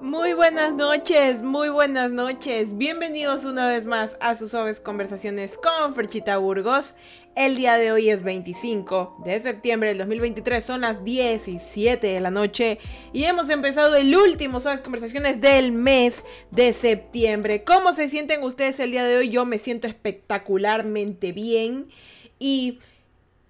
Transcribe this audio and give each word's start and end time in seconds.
Muy 0.00 0.32
buenas 0.32 0.74
noches, 0.76 1.42
muy 1.42 1.68
buenas 1.68 2.10
noches. 2.10 2.78
Bienvenidos 2.78 3.44
una 3.44 3.68
vez 3.68 3.84
más 3.84 4.16
a 4.20 4.34
sus 4.34 4.52
suaves 4.52 4.80
conversaciones 4.80 5.58
con 5.58 5.94
Ferchita 5.94 6.38
Burgos. 6.38 6.94
El 7.34 7.54
día 7.54 7.74
de 7.74 7.92
hoy 7.92 8.08
es 8.08 8.22
25 8.22 9.18
de 9.26 9.38
septiembre 9.40 9.90
del 9.90 9.98
2023, 9.98 10.64
son 10.64 10.80
las 10.80 11.04
17 11.04 12.06
de 12.06 12.18
la 12.18 12.30
noche 12.30 12.78
y 13.12 13.24
hemos 13.24 13.50
empezado 13.50 13.94
el 13.94 14.16
último 14.16 14.60
suaves 14.60 14.80
conversaciones 14.80 15.38
del 15.42 15.70
mes 15.70 16.24
de 16.50 16.72
septiembre. 16.72 17.62
¿Cómo 17.62 17.92
se 17.92 18.08
sienten 18.08 18.42
ustedes 18.42 18.80
el 18.80 18.92
día 18.92 19.04
de 19.04 19.18
hoy? 19.18 19.28
Yo 19.28 19.44
me 19.44 19.58
siento 19.58 19.86
espectacularmente 19.86 21.32
bien 21.32 21.90
y 22.38 22.78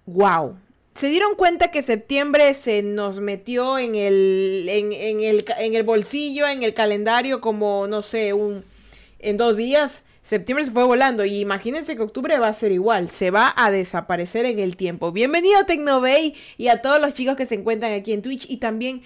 wow, 0.05 0.57
se 0.93 1.07
dieron 1.07 1.35
cuenta 1.35 1.71
que 1.71 1.81
septiembre 1.81 2.53
se 2.53 2.83
nos 2.83 3.19
metió 3.19 3.77
en 3.77 3.95
el, 3.95 4.65
en, 4.69 5.21
el, 5.23 5.45
en 5.57 5.75
el 5.75 5.83
bolsillo, 5.83 6.47
en 6.47 6.63
el 6.63 6.73
calendario, 6.73 7.41
como, 7.41 7.87
no 7.87 8.01
sé, 8.01 8.33
un, 8.33 8.65
en 9.19 9.37
dos 9.37 9.57
días. 9.57 10.03
Septiembre 10.23 10.65
se 10.65 10.71
fue 10.71 10.83
volando 10.83 11.25
y 11.25 11.39
imagínense 11.39 11.95
que 11.95 12.03
octubre 12.03 12.37
va 12.37 12.47
a 12.47 12.53
ser 12.53 12.71
igual, 12.71 13.09
se 13.09 13.31
va 13.31 13.53
a 13.57 13.71
desaparecer 13.71 14.45
en 14.45 14.59
el 14.59 14.77
tiempo. 14.77 15.11
Bienvenido 15.11 15.59
a 15.59 15.65
Tecnovey 15.65 16.35
y 16.57 16.67
a 16.67 16.81
todos 16.81 17.01
los 17.01 17.15
chicos 17.15 17.35
que 17.35 17.47
se 17.47 17.55
encuentran 17.55 17.93
aquí 17.93 18.13
en 18.13 18.21
Twitch 18.21 18.45
y 18.47 18.57
también 18.57 19.01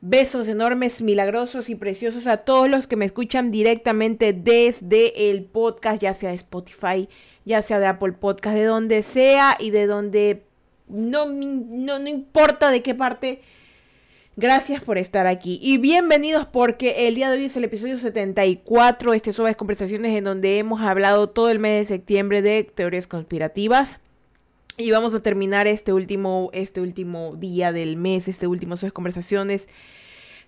besos 0.00 0.48
enormes, 0.48 1.02
milagrosos 1.02 1.68
y 1.68 1.74
preciosos 1.74 2.26
a 2.26 2.38
todos 2.38 2.68
los 2.68 2.86
que 2.86 2.96
me 2.96 3.04
escuchan 3.04 3.50
directamente 3.50 4.32
desde 4.32 5.30
el 5.30 5.44
podcast, 5.44 6.00
ya 6.00 6.14
sea 6.14 6.30
de 6.30 6.36
Spotify, 6.36 7.08
ya 7.44 7.60
sea 7.60 7.78
de 7.78 7.86
Apple 7.86 8.12
Podcast, 8.12 8.56
de 8.56 8.64
donde 8.64 9.02
sea 9.02 9.56
y 9.60 9.70
de 9.70 9.86
donde 9.86 10.42
no, 10.88 11.26
no, 11.26 11.98
no 11.98 12.08
importa 12.08 12.70
de 12.70 12.82
qué 12.82 12.94
parte. 12.94 13.42
Gracias 14.36 14.82
por 14.82 14.98
estar 14.98 15.28
aquí 15.28 15.60
y 15.62 15.78
bienvenidos 15.78 16.44
porque 16.44 17.06
el 17.06 17.14
día 17.14 17.30
de 17.30 17.38
hoy 17.38 17.44
es 17.44 17.56
el 17.56 17.62
episodio 17.62 17.98
74, 17.98 19.14
este 19.14 19.32
Suaves 19.32 19.54
Conversaciones 19.54 20.12
en 20.16 20.24
donde 20.24 20.58
hemos 20.58 20.80
hablado 20.80 21.30
todo 21.30 21.50
el 21.50 21.60
mes 21.60 21.88
de 21.88 21.94
septiembre 21.94 22.42
de 22.42 22.64
teorías 22.64 23.06
conspirativas. 23.06 24.00
Y 24.76 24.90
vamos 24.90 25.14
a 25.14 25.22
terminar 25.22 25.68
este 25.68 25.92
último, 25.92 26.50
este 26.52 26.80
último 26.80 27.36
día 27.36 27.70
del 27.70 27.96
mes, 27.96 28.26
este 28.26 28.48
último 28.48 28.76
Suaves 28.76 28.92
Conversaciones. 28.92 29.68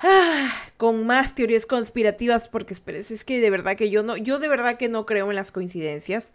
Ah, 0.01 0.53
con 0.77 1.07
más 1.07 1.37
teorías 1.37 1.65
conspirativas 1.65 2.49
porque 2.49 2.75
es 2.75 3.25
que 3.25 3.41
de 3.41 3.51
verdad 3.51 3.77
que 3.77 3.89
yo 3.89 4.03
no, 4.03 4.17
yo 4.17 4.41
de 4.41 4.49
verdad 4.49 4.79
que 4.79 4.89
no 4.89 5.07
creo 5.07 5.31
en 5.31 5.37
las 5.37 5.53
coincidencias. 5.53 6.33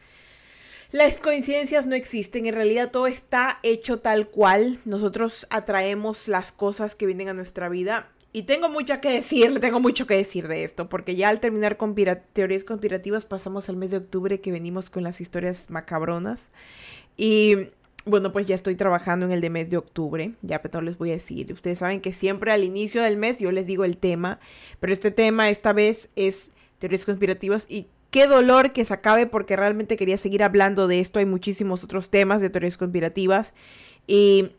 Las 0.92 1.22
coincidencias 1.22 1.88
no 1.88 1.95
existen, 1.95 2.47
en 2.47 2.53
realidad 2.53 2.92
todo 2.92 3.08
está 3.08 3.59
hecho 3.64 4.00
tal 4.00 4.28
cual. 4.28 4.80
Nosotros 4.84 5.47
atraemos 5.50 6.28
las 6.28 6.52
cosas 6.52 6.95
que 6.95 7.06
vienen 7.06 7.30
a 7.30 7.34
nuestra 7.34 7.70
vida. 7.70 8.09
Y 8.34 8.44
tengo 8.44 8.67
mucho 8.67 9.00
que 9.00 9.09
decir, 9.09 9.58
tengo 9.62 9.80
mucho 9.80 10.06
que 10.06 10.16
decir 10.16 10.50
de 10.50 10.66
esto, 10.66 10.89
porque 10.89 11.16
ya 11.16 11.30
al 11.30 11.39
terminar 11.39 11.78
con 11.78 11.95
teorías 12.34 12.66
conspirativas 12.66 13.23
pasamos 13.23 13.69
al 13.69 13.78
mes 13.78 13.92
de 13.92 13.97
octubre 13.97 14.42
que 14.42 14.52
venimos 14.52 14.89
con 14.89 15.03
las 15.03 15.22
historias 15.22 15.69
macabronas. 15.69 16.50
Y 17.16 17.69
bueno, 18.03 18.34
pues 18.34 18.45
ya 18.45 18.56
estoy 18.56 18.75
trabajando 18.75 19.25
en 19.25 19.31
el 19.31 19.39
de 19.39 19.50
mes 19.50 19.69
de 19.69 19.78
octubre, 19.78 20.34
ya 20.42 20.62
pero 20.62 20.81
no 20.81 20.88
les 20.88 20.97
voy 20.97 21.12
a 21.12 21.14
decir. 21.14 21.53
Ustedes 21.53 21.80
saben 21.80 22.02
que 22.02 22.12
siempre 22.12 22.52
al 22.52 22.66
inicio 22.66 23.02
del 23.02 23.16
mes 23.16 23.39
yo 23.39 23.53
les 23.53 23.66
digo 23.66 23.86
el 23.86 23.95
tema, 23.95 24.42
pero 24.81 24.92
este 24.92 25.12
tema 25.12 25.50
esta 25.50 25.72
vez 25.72 26.09
es 26.17 26.50
teorías 26.80 27.06
conspirativas 27.06 27.66
y 27.69 27.88
Qué 28.11 28.27
dolor 28.27 28.73
que 28.73 28.83
se 28.83 28.93
acabe 28.93 29.25
porque 29.25 29.55
realmente 29.55 29.95
quería 29.95 30.17
seguir 30.17 30.43
hablando 30.43 30.87
de 30.87 30.99
esto. 30.99 31.19
Hay 31.19 31.25
muchísimos 31.25 31.83
otros 31.85 32.09
temas 32.09 32.41
de 32.41 32.49
teorías 32.49 32.77
conspirativas. 32.77 33.53
Y, 34.05 34.51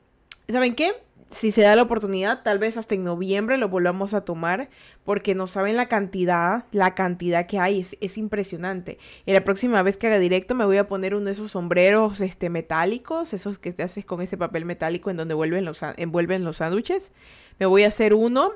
¿saben 0.49 0.75
qué? 0.75 0.93
Si 1.31 1.51
se 1.51 1.61
da 1.61 1.77
la 1.77 1.83
oportunidad, 1.83 2.43
tal 2.43 2.59
vez 2.59 2.79
hasta 2.79 2.95
en 2.95 3.05
noviembre 3.05 3.59
lo 3.59 3.69
volvamos 3.69 4.15
a 4.15 4.23
tomar, 4.23 4.69
porque 5.05 5.35
no 5.35 5.47
saben 5.47 5.77
la 5.77 5.89
cantidad, 5.89 6.65
la 6.73 6.95
cantidad 6.95 7.47
que 7.47 7.59
hay, 7.59 7.81
es, 7.81 8.19
impresionante. 8.19 8.99
Y 9.27 9.33
la 9.33 9.45
próxima 9.45 9.83
vez 9.83 9.99
que 9.99 10.07
haga 10.07 10.19
directo 10.19 10.55
me 10.55 10.65
voy 10.65 10.79
a 10.79 10.89
poner 10.89 11.15
uno 11.15 11.27
de 11.27 11.33
esos 11.33 11.53
sombreros 11.53 12.21
este, 12.21 12.49
metálicos, 12.49 13.35
esos 13.35 13.59
que 13.59 13.73
te 13.73 13.83
haces 13.83 14.05
con 14.05 14.23
ese 14.23 14.39
papel 14.39 14.65
metálico 14.65 15.11
en 15.11 15.19
donde 15.19 15.33
envuelven 15.33 15.65
los, 15.65 15.81
envuelven 15.97 16.45
los 16.45 16.59
sándwiches. 16.59 17.13
Me 17.59 17.67
voy 17.67 17.85
a 17.85 17.89
hacer 17.89 18.15
uno 18.15 18.53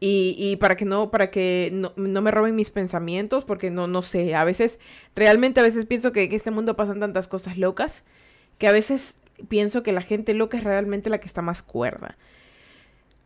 y, 0.00 0.56
para 0.56 0.76
que 0.76 0.84
no, 0.84 1.10
para 1.10 1.30
que 1.30 1.70
no, 1.72 1.92
me 1.96 2.30
roben 2.30 2.54
mis 2.54 2.70
pensamientos, 2.70 3.44
porque 3.44 3.70
no, 3.70 3.88
no 3.88 4.02
sé, 4.02 4.34
a 4.34 4.44
veces, 4.44 4.78
realmente 5.16 5.58
a 5.58 5.64
veces 5.64 5.86
pienso 5.86 6.12
que 6.12 6.24
en 6.24 6.32
este 6.32 6.52
mundo 6.52 6.76
pasan 6.76 7.00
tantas 7.00 7.26
cosas 7.26 7.58
locas, 7.58 8.04
que 8.58 8.68
a 8.68 8.72
veces 8.72 9.16
pienso 9.48 9.82
que 9.82 9.92
la 9.92 10.02
gente 10.02 10.34
loca 10.34 10.56
es 10.56 10.64
realmente 10.64 11.10
la 11.10 11.18
que 11.18 11.26
está 11.26 11.42
más 11.42 11.62
cuerda. 11.62 12.16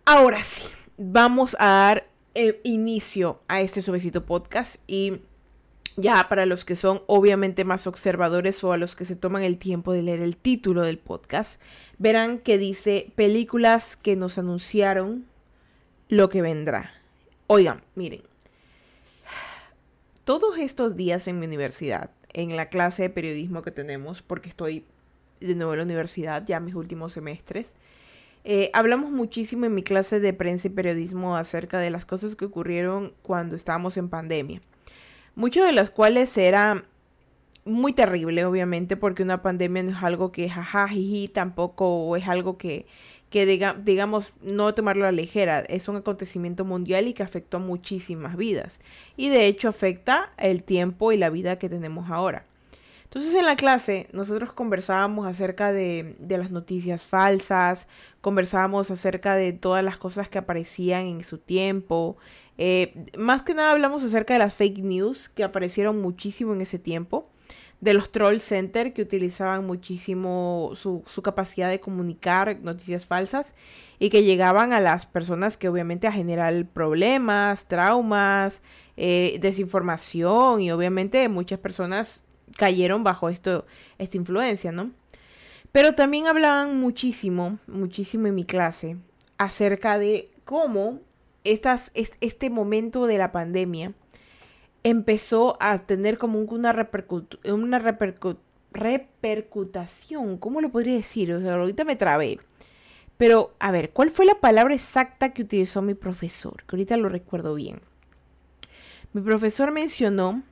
Ahora 0.06 0.42
sí, 0.42 0.62
vamos 0.96 1.56
a 1.58 1.66
dar 1.66 2.06
inicio 2.62 3.40
a 3.48 3.60
este 3.60 3.82
suavecito 3.82 4.24
podcast 4.24 4.76
y 4.86 5.20
ya 5.96 6.26
para 6.30 6.46
los 6.46 6.64
que 6.64 6.76
son 6.76 7.02
obviamente 7.06 7.64
más 7.64 7.86
observadores 7.86 8.64
o 8.64 8.72
a 8.72 8.78
los 8.78 8.96
que 8.96 9.04
se 9.04 9.16
toman 9.16 9.42
el 9.42 9.58
tiempo 9.58 9.92
de 9.92 10.00
leer 10.00 10.20
el 10.20 10.38
título 10.38 10.82
del 10.82 10.98
podcast, 10.98 11.60
verán 11.98 12.38
que 12.38 12.56
dice 12.56 13.12
películas 13.14 13.96
que 13.96 14.16
nos 14.16 14.38
anunciaron 14.38 15.26
lo 16.12 16.28
que 16.28 16.42
vendrá. 16.42 16.90
Oigan, 17.46 17.80
miren, 17.94 18.20
todos 20.24 20.58
estos 20.58 20.94
días 20.94 21.26
en 21.26 21.40
mi 21.40 21.46
universidad, 21.46 22.10
en 22.34 22.54
la 22.54 22.66
clase 22.66 23.04
de 23.04 23.08
periodismo 23.08 23.62
que 23.62 23.70
tenemos, 23.70 24.20
porque 24.20 24.50
estoy 24.50 24.84
de 25.40 25.54
nuevo 25.54 25.72
en 25.72 25.78
la 25.78 25.84
universidad, 25.84 26.44
ya 26.44 26.60
mis 26.60 26.74
últimos 26.74 27.14
semestres, 27.14 27.76
eh, 28.44 28.70
hablamos 28.74 29.10
muchísimo 29.10 29.64
en 29.64 29.74
mi 29.74 29.82
clase 29.82 30.20
de 30.20 30.34
prensa 30.34 30.66
y 30.66 30.72
periodismo 30.72 31.34
acerca 31.34 31.78
de 31.78 31.88
las 31.88 32.04
cosas 32.04 32.36
que 32.36 32.44
ocurrieron 32.44 33.14
cuando 33.22 33.56
estábamos 33.56 33.96
en 33.96 34.10
pandemia. 34.10 34.60
Muchas 35.34 35.64
de 35.64 35.72
las 35.72 35.88
cuales 35.88 36.36
era 36.36 36.84
muy 37.64 37.94
terrible, 37.94 38.44
obviamente, 38.44 38.98
porque 38.98 39.22
una 39.22 39.40
pandemia 39.40 39.84
no 39.84 39.90
es 39.92 40.02
algo 40.02 40.30
que 40.30 40.50
jaja, 40.50 40.88
tampoco 41.32 42.14
es 42.18 42.28
algo 42.28 42.58
que, 42.58 42.84
que 43.32 43.46
digamos, 43.46 44.34
no 44.42 44.74
tomarlo 44.74 45.04
a 45.04 45.10
la 45.10 45.16
ligera, 45.16 45.60
es 45.60 45.88
un 45.88 45.96
acontecimiento 45.96 46.66
mundial 46.66 47.08
y 47.08 47.14
que 47.14 47.22
afectó 47.22 47.56
a 47.56 47.60
muchísimas 47.60 48.36
vidas. 48.36 48.80
Y 49.16 49.30
de 49.30 49.46
hecho 49.46 49.70
afecta 49.70 50.32
el 50.36 50.62
tiempo 50.62 51.12
y 51.12 51.16
la 51.16 51.30
vida 51.30 51.58
que 51.58 51.70
tenemos 51.70 52.10
ahora. 52.10 52.44
Entonces 53.04 53.34
en 53.34 53.46
la 53.46 53.56
clase 53.56 54.06
nosotros 54.12 54.52
conversábamos 54.52 55.26
acerca 55.26 55.72
de, 55.72 56.14
las 56.28 56.50
noticias 56.50 57.06
falsas, 57.06 57.88
conversábamos 58.20 58.90
acerca 58.90 59.34
de 59.34 59.54
todas 59.54 59.82
las 59.82 59.96
cosas 59.96 60.28
que 60.28 60.36
aparecían 60.36 61.06
en 61.06 61.24
su 61.24 61.38
tiempo. 61.38 62.18
Eh, 62.58 63.06
más 63.16 63.42
que 63.42 63.54
nada 63.54 63.72
hablamos 63.72 64.04
acerca 64.04 64.34
de 64.34 64.40
las 64.40 64.52
fake 64.52 64.80
news 64.80 65.30
que 65.30 65.42
aparecieron 65.42 66.02
muchísimo 66.02 66.52
en 66.52 66.60
ese 66.60 66.78
tiempo 66.78 67.31
de 67.82 67.94
los 67.94 68.12
troll 68.12 68.38
center 68.38 68.92
que 68.92 69.02
utilizaban 69.02 69.66
muchísimo 69.66 70.70
su, 70.76 71.02
capacidad 71.20 71.68
de 71.68 71.80
comunicar 71.80 72.60
noticias 72.60 73.04
falsas 73.04 73.54
y 73.98 74.08
que 74.08 74.22
llegaban 74.22 74.72
a 74.72 74.78
las 74.78 75.04
personas 75.04 75.56
que 75.56 75.68
obviamente 75.68 76.06
a 76.06 76.12
generar 76.12 76.64
problemas, 76.66 77.66
traumas, 77.66 78.62
eh, 78.96 79.36
desinformación 79.40 80.60
y 80.60 80.70
obviamente 80.70 81.28
muchas 81.28 81.58
personas 81.58 82.22
cayeron 82.56 83.02
bajo 83.02 83.28
esto, 83.28 83.66
esta 83.98 84.16
influencia, 84.16 84.70
¿no? 84.70 84.92
Pero 85.72 85.96
también 85.96 86.28
hablaban 86.28 86.78
muchísimo, 86.78 87.58
muchísimo 87.66 88.28
en 88.28 88.36
mi 88.36 88.44
clase 88.44 88.96
acerca 89.38 89.98
de 89.98 90.30
cómo 90.44 91.00
estas, 91.42 91.90
este 91.94 92.48
momento 92.48 93.06
de 93.06 93.18
la 93.18 93.32
pandemia 93.32 93.92
empezó 94.84 95.56
a 95.60 95.78
tener 95.78 96.18
como 96.18 96.40
una, 96.40 96.88
una 97.44 97.78
repercutación, 97.78 100.38
¿cómo 100.38 100.60
lo 100.60 100.70
podría 100.70 100.94
decir? 100.94 101.32
O 101.32 101.40
sea, 101.40 101.54
ahorita 101.54 101.84
me 101.84 101.96
trabé. 101.96 102.40
Pero, 103.16 103.52
a 103.60 103.70
ver, 103.70 103.90
¿cuál 103.90 104.10
fue 104.10 104.26
la 104.26 104.40
palabra 104.40 104.74
exacta 104.74 105.32
que 105.32 105.42
utilizó 105.42 105.82
mi 105.82 105.94
profesor? 105.94 106.64
Que 106.66 106.76
ahorita 106.76 106.96
lo 106.96 107.08
recuerdo 107.08 107.54
bien. 107.54 107.80
Mi 109.12 109.20
profesor 109.20 109.70
mencionó 109.70 110.42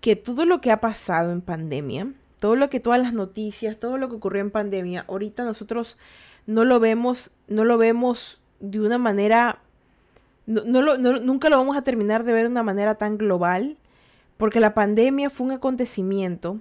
que 0.00 0.16
todo 0.16 0.46
lo 0.46 0.60
que 0.60 0.70
ha 0.70 0.80
pasado 0.80 1.32
en 1.32 1.42
pandemia, 1.42 2.12
todo 2.38 2.56
lo 2.56 2.70
que, 2.70 2.80
todas 2.80 3.00
las 3.00 3.12
noticias, 3.12 3.78
todo 3.78 3.98
lo 3.98 4.08
que 4.08 4.16
ocurrió 4.16 4.40
en 4.40 4.50
pandemia, 4.50 5.04
ahorita 5.08 5.44
nosotros 5.44 5.98
no 6.46 6.64
lo 6.64 6.80
vemos, 6.80 7.30
no 7.46 7.64
lo 7.64 7.78
vemos 7.78 8.40
de 8.60 8.80
una 8.80 8.98
manera 8.98 9.60
no, 10.46 10.96
nunca 11.20 11.48
lo 11.48 11.58
vamos 11.58 11.76
a 11.76 11.82
terminar 11.82 12.24
de 12.24 12.32
ver 12.32 12.46
de 12.46 12.52
una 12.52 12.62
manera 12.62 12.96
tan 12.96 13.16
global, 13.16 13.76
porque 14.36 14.60
la 14.60 14.74
pandemia 14.74 15.30
fue 15.30 15.46
un 15.46 15.52
acontecimiento 15.52 16.58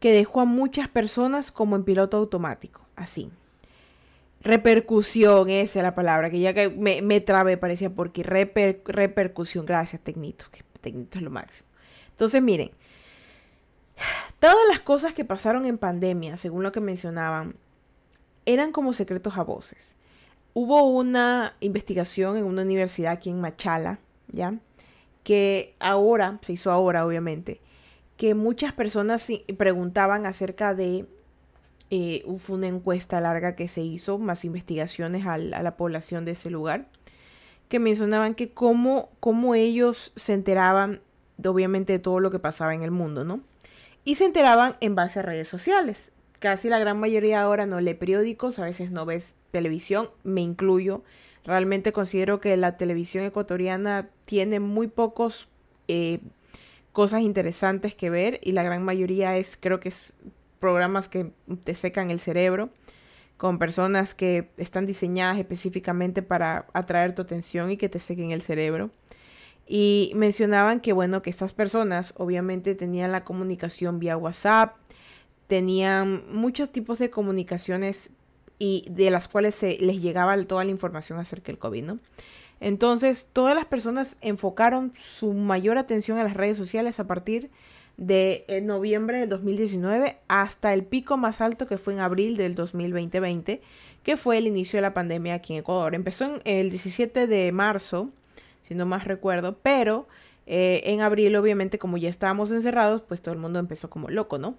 que 0.00 0.12
dejó 0.12 0.40
a 0.40 0.44
muchas 0.44 0.88
personas 0.88 1.50
como 1.50 1.76
en 1.76 1.84
piloto 1.84 2.16
automático, 2.16 2.82
así. 2.96 3.30
Repercusión, 4.40 5.50
esa 5.50 5.80
es 5.80 5.82
la 5.82 5.94
palabra, 5.94 6.30
que 6.30 6.38
ya 6.38 6.54
me, 6.76 7.02
me 7.02 7.20
trabé, 7.20 7.56
parecía 7.56 7.90
porque 7.90 8.22
repercusión, 8.22 9.66
gracias 9.66 10.02
Tecnito, 10.02 10.44
que 10.52 10.62
Tecnito 10.80 11.18
es 11.18 11.24
lo 11.24 11.30
máximo. 11.30 11.66
Entonces, 12.10 12.42
miren, 12.42 12.70
todas 14.38 14.68
las 14.68 14.80
cosas 14.80 15.14
que 15.14 15.24
pasaron 15.24 15.66
en 15.66 15.78
pandemia, 15.78 16.36
según 16.36 16.62
lo 16.62 16.72
que 16.72 16.80
mencionaban, 16.80 17.56
eran 18.46 18.72
como 18.72 18.92
secretos 18.92 19.36
a 19.36 19.42
voces. 19.42 19.94
Hubo 20.60 20.82
una 20.82 21.54
investigación 21.60 22.36
en 22.36 22.42
una 22.42 22.62
universidad 22.62 23.12
aquí 23.12 23.30
en 23.30 23.40
Machala, 23.40 24.00
¿ya? 24.26 24.56
Que 25.22 25.76
ahora, 25.78 26.40
se 26.42 26.54
hizo 26.54 26.72
ahora 26.72 27.06
obviamente, 27.06 27.60
que 28.16 28.34
muchas 28.34 28.72
personas 28.72 29.30
preguntaban 29.56 30.26
acerca 30.26 30.74
de, 30.74 31.06
eh, 31.90 32.24
fue 32.40 32.56
una 32.56 32.66
encuesta 32.66 33.20
larga 33.20 33.54
que 33.54 33.68
se 33.68 33.82
hizo, 33.82 34.18
más 34.18 34.44
investigaciones 34.44 35.26
a 35.26 35.38
la 35.38 35.76
población 35.76 36.24
de 36.24 36.32
ese 36.32 36.50
lugar, 36.50 36.88
que 37.68 37.78
mencionaban 37.78 38.34
que 38.34 38.50
cómo, 38.50 39.10
cómo 39.20 39.54
ellos 39.54 40.10
se 40.16 40.32
enteraban, 40.32 41.00
obviamente, 41.46 41.92
de 41.92 41.98
todo 42.00 42.18
lo 42.18 42.32
que 42.32 42.40
pasaba 42.40 42.74
en 42.74 42.82
el 42.82 42.90
mundo, 42.90 43.24
¿no? 43.24 43.42
Y 44.02 44.16
se 44.16 44.24
enteraban 44.24 44.74
en 44.80 44.96
base 44.96 45.20
a 45.20 45.22
redes 45.22 45.46
sociales. 45.46 46.10
Casi 46.38 46.68
la 46.68 46.78
gran 46.78 47.00
mayoría 47.00 47.42
ahora 47.42 47.66
no 47.66 47.80
lee 47.80 47.94
periódicos, 47.94 48.58
a 48.58 48.64
veces 48.64 48.90
no 48.90 49.04
ves 49.04 49.34
televisión, 49.50 50.10
me 50.22 50.40
incluyo. 50.40 51.02
Realmente 51.44 51.92
considero 51.92 52.40
que 52.40 52.56
la 52.56 52.76
televisión 52.76 53.24
ecuatoriana 53.24 54.08
tiene 54.24 54.60
muy 54.60 54.86
pocos 54.86 55.48
eh, 55.88 56.20
cosas 56.92 57.22
interesantes 57.22 57.94
que 57.94 58.10
ver 58.10 58.40
y 58.42 58.52
la 58.52 58.62
gran 58.62 58.82
mayoría 58.82 59.36
es, 59.36 59.56
creo 59.58 59.80
que 59.80 59.88
es 59.88 60.14
programas 60.58 61.08
que 61.08 61.32
te 61.64 61.74
secan 61.74 62.10
el 62.10 62.20
cerebro 62.20 62.70
con 63.36 63.58
personas 63.58 64.14
que 64.14 64.50
están 64.56 64.84
diseñadas 64.84 65.38
específicamente 65.38 66.22
para 66.22 66.66
atraer 66.72 67.14
tu 67.14 67.22
atención 67.22 67.70
y 67.70 67.76
que 67.76 67.88
te 67.88 68.00
sequen 68.00 68.32
el 68.32 68.42
cerebro. 68.42 68.90
Y 69.66 70.12
mencionaban 70.16 70.80
que, 70.80 70.92
bueno, 70.92 71.22
que 71.22 71.30
estas 71.30 71.52
personas 71.52 72.14
obviamente 72.16 72.74
tenían 72.74 73.12
la 73.12 73.24
comunicación 73.24 74.00
vía 74.00 74.16
WhatsApp, 74.16 74.76
tenían 75.48 76.22
muchos 76.30 76.70
tipos 76.70 76.98
de 76.98 77.10
comunicaciones 77.10 78.10
y 78.58 78.84
de 78.90 79.10
las 79.10 79.28
cuales 79.28 79.54
se 79.54 79.78
les 79.78 80.00
llegaba 80.00 80.40
toda 80.44 80.64
la 80.64 80.70
información 80.70 81.18
acerca 81.18 81.46
del 81.46 81.58
COVID, 81.58 81.84
¿no? 81.84 81.98
Entonces, 82.60 83.30
todas 83.32 83.54
las 83.54 83.66
personas 83.66 84.16
enfocaron 84.20 84.92
su 85.00 85.32
mayor 85.32 85.78
atención 85.78 86.18
a 86.18 86.24
las 86.24 86.34
redes 86.34 86.56
sociales 86.56 86.98
a 87.00 87.06
partir 87.06 87.50
de 87.96 88.44
eh, 88.48 88.60
noviembre 88.60 89.20
del 89.20 89.28
2019 89.28 90.18
hasta 90.28 90.72
el 90.74 90.84
pico 90.84 91.16
más 91.16 91.40
alto 91.40 91.66
que 91.66 91.78
fue 91.78 91.94
en 91.94 92.00
abril 92.00 92.36
del 92.36 92.54
2020, 92.54 93.60
que 94.02 94.16
fue 94.16 94.38
el 94.38 94.46
inicio 94.46 94.78
de 94.78 94.82
la 94.82 94.94
pandemia 94.94 95.34
aquí 95.34 95.52
en 95.52 95.60
Ecuador. 95.60 95.94
Empezó 95.94 96.24
en 96.24 96.40
el 96.44 96.70
17 96.70 97.26
de 97.26 97.52
marzo, 97.52 98.10
si 98.62 98.74
no 98.74 98.86
más 98.86 99.04
recuerdo, 99.04 99.56
pero 99.62 100.06
eh, 100.46 100.82
en 100.84 101.00
abril 101.00 101.36
obviamente 101.36 101.78
como 101.78 101.96
ya 101.96 102.08
estábamos 102.08 102.50
encerrados, 102.50 103.02
pues 103.02 103.20
todo 103.20 103.34
el 103.34 103.40
mundo 103.40 103.58
empezó 103.58 103.88
como 103.88 104.08
loco, 104.08 104.38
¿no? 104.38 104.56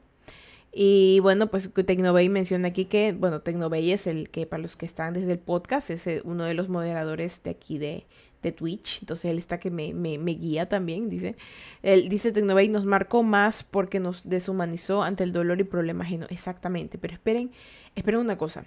Y 0.71 1.19
bueno, 1.21 1.47
pues 1.47 1.69
Tecnobay 1.73 2.29
menciona 2.29 2.67
aquí 2.67 2.85
que, 2.85 3.11
bueno, 3.11 3.41
Tecnobay 3.41 3.91
es 3.91 4.07
el 4.07 4.29
que 4.29 4.45
para 4.45 4.61
los 4.61 4.75
que 4.75 4.85
están 4.85 5.13
desde 5.13 5.31
el 5.31 5.39
podcast, 5.39 5.89
es 5.89 6.05
eh, 6.07 6.21
uno 6.23 6.43
de 6.43 6.53
los 6.53 6.69
moderadores 6.69 7.41
de 7.43 7.49
aquí 7.49 7.79
de, 7.79 8.05
de 8.43 8.51
Twitch. 8.51 8.99
Entonces 9.01 9.31
él 9.31 9.39
está 9.39 9.59
que 9.59 9.71
me, 9.71 9.93
me, 9.93 10.17
guía 10.33 10.69
también, 10.69 11.09
dice. 11.09 11.35
Él 11.81 12.07
dice 12.09 12.31
Tecnobay 12.31 12.69
nos 12.69 12.85
marcó 12.85 13.23
más 13.23 13.63
porque 13.63 13.99
nos 13.99 14.27
deshumanizó 14.29 15.01
ante 15.01 15.23
el 15.23 15.33
dolor 15.33 15.59
y 15.59 15.63
problema 15.63 16.03
ajeno. 16.03 16.27
Exactamente. 16.29 16.97
Pero 16.97 17.13
esperen, 17.15 17.51
esperen 17.95 18.19
una 18.19 18.37
cosa. 18.37 18.65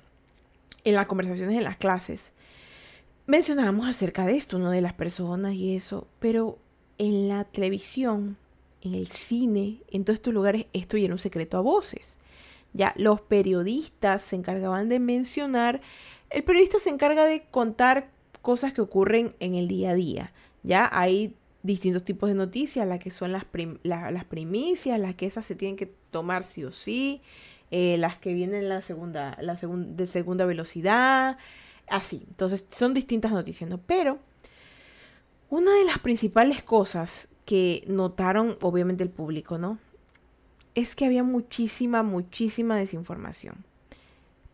En 0.84 0.94
las 0.94 1.06
conversaciones 1.06 1.56
en 1.56 1.64
las 1.64 1.76
clases 1.76 2.32
mencionábamos 3.26 3.86
acerca 3.86 4.26
de 4.26 4.36
esto, 4.36 4.58
¿no? 4.58 4.70
De 4.70 4.80
las 4.80 4.94
personas 4.94 5.54
y 5.54 5.76
eso. 5.76 6.08
Pero 6.18 6.58
en 6.98 7.28
la 7.28 7.44
televisión 7.44 8.36
en 8.82 8.94
el 8.94 9.06
cine, 9.08 9.82
en 9.88 10.04
todos 10.04 10.16
estos 10.16 10.34
lugares, 10.34 10.66
esto 10.72 10.96
ya 10.96 11.04
era 11.04 11.14
un 11.14 11.18
secreto 11.18 11.56
a 11.56 11.60
voces. 11.60 12.18
Ya 12.72 12.94
los 12.96 13.20
periodistas 13.20 14.22
se 14.22 14.36
encargaban 14.36 14.88
de 14.88 14.98
mencionar, 14.98 15.80
el 16.30 16.42
periodista 16.44 16.78
se 16.78 16.90
encarga 16.90 17.24
de 17.24 17.42
contar 17.50 18.10
cosas 18.40 18.72
que 18.72 18.80
ocurren 18.80 19.34
en 19.40 19.54
el 19.54 19.68
día 19.68 19.90
a 19.90 19.94
día. 19.94 20.32
Ya 20.62 20.88
hay 20.92 21.34
distintos 21.62 22.04
tipos 22.04 22.28
de 22.28 22.34
noticias, 22.34 22.86
las 22.86 22.98
que 22.98 23.10
son 23.10 23.32
las, 23.32 23.44
las 23.82 24.24
primicias, 24.24 24.98
las 24.98 25.14
que 25.14 25.26
esas 25.26 25.44
se 25.44 25.54
tienen 25.54 25.76
que 25.76 25.92
tomar 26.10 26.44
sí 26.44 26.64
o 26.64 26.72
sí, 26.72 27.22
eh, 27.70 27.96
las 27.98 28.16
que 28.16 28.34
vienen 28.34 28.68
la 28.68 28.80
segunda, 28.80 29.36
la 29.40 29.54
de 29.54 30.06
segunda 30.06 30.44
velocidad, 30.44 31.38
así. 31.88 32.24
Entonces 32.28 32.66
son 32.70 32.94
distintas 32.94 33.32
noticias, 33.32 33.68
¿no? 33.68 33.78
Pero 33.78 34.18
una 35.50 35.74
de 35.74 35.84
las 35.84 35.98
principales 35.98 36.62
cosas 36.62 37.28
que 37.44 37.84
notaron 37.86 38.56
obviamente 38.60 39.02
el 39.02 39.10
público, 39.10 39.58
¿no? 39.58 39.78
Es 40.74 40.94
que 40.94 41.04
había 41.04 41.22
muchísima, 41.22 42.02
muchísima 42.02 42.76
desinformación. 42.76 43.64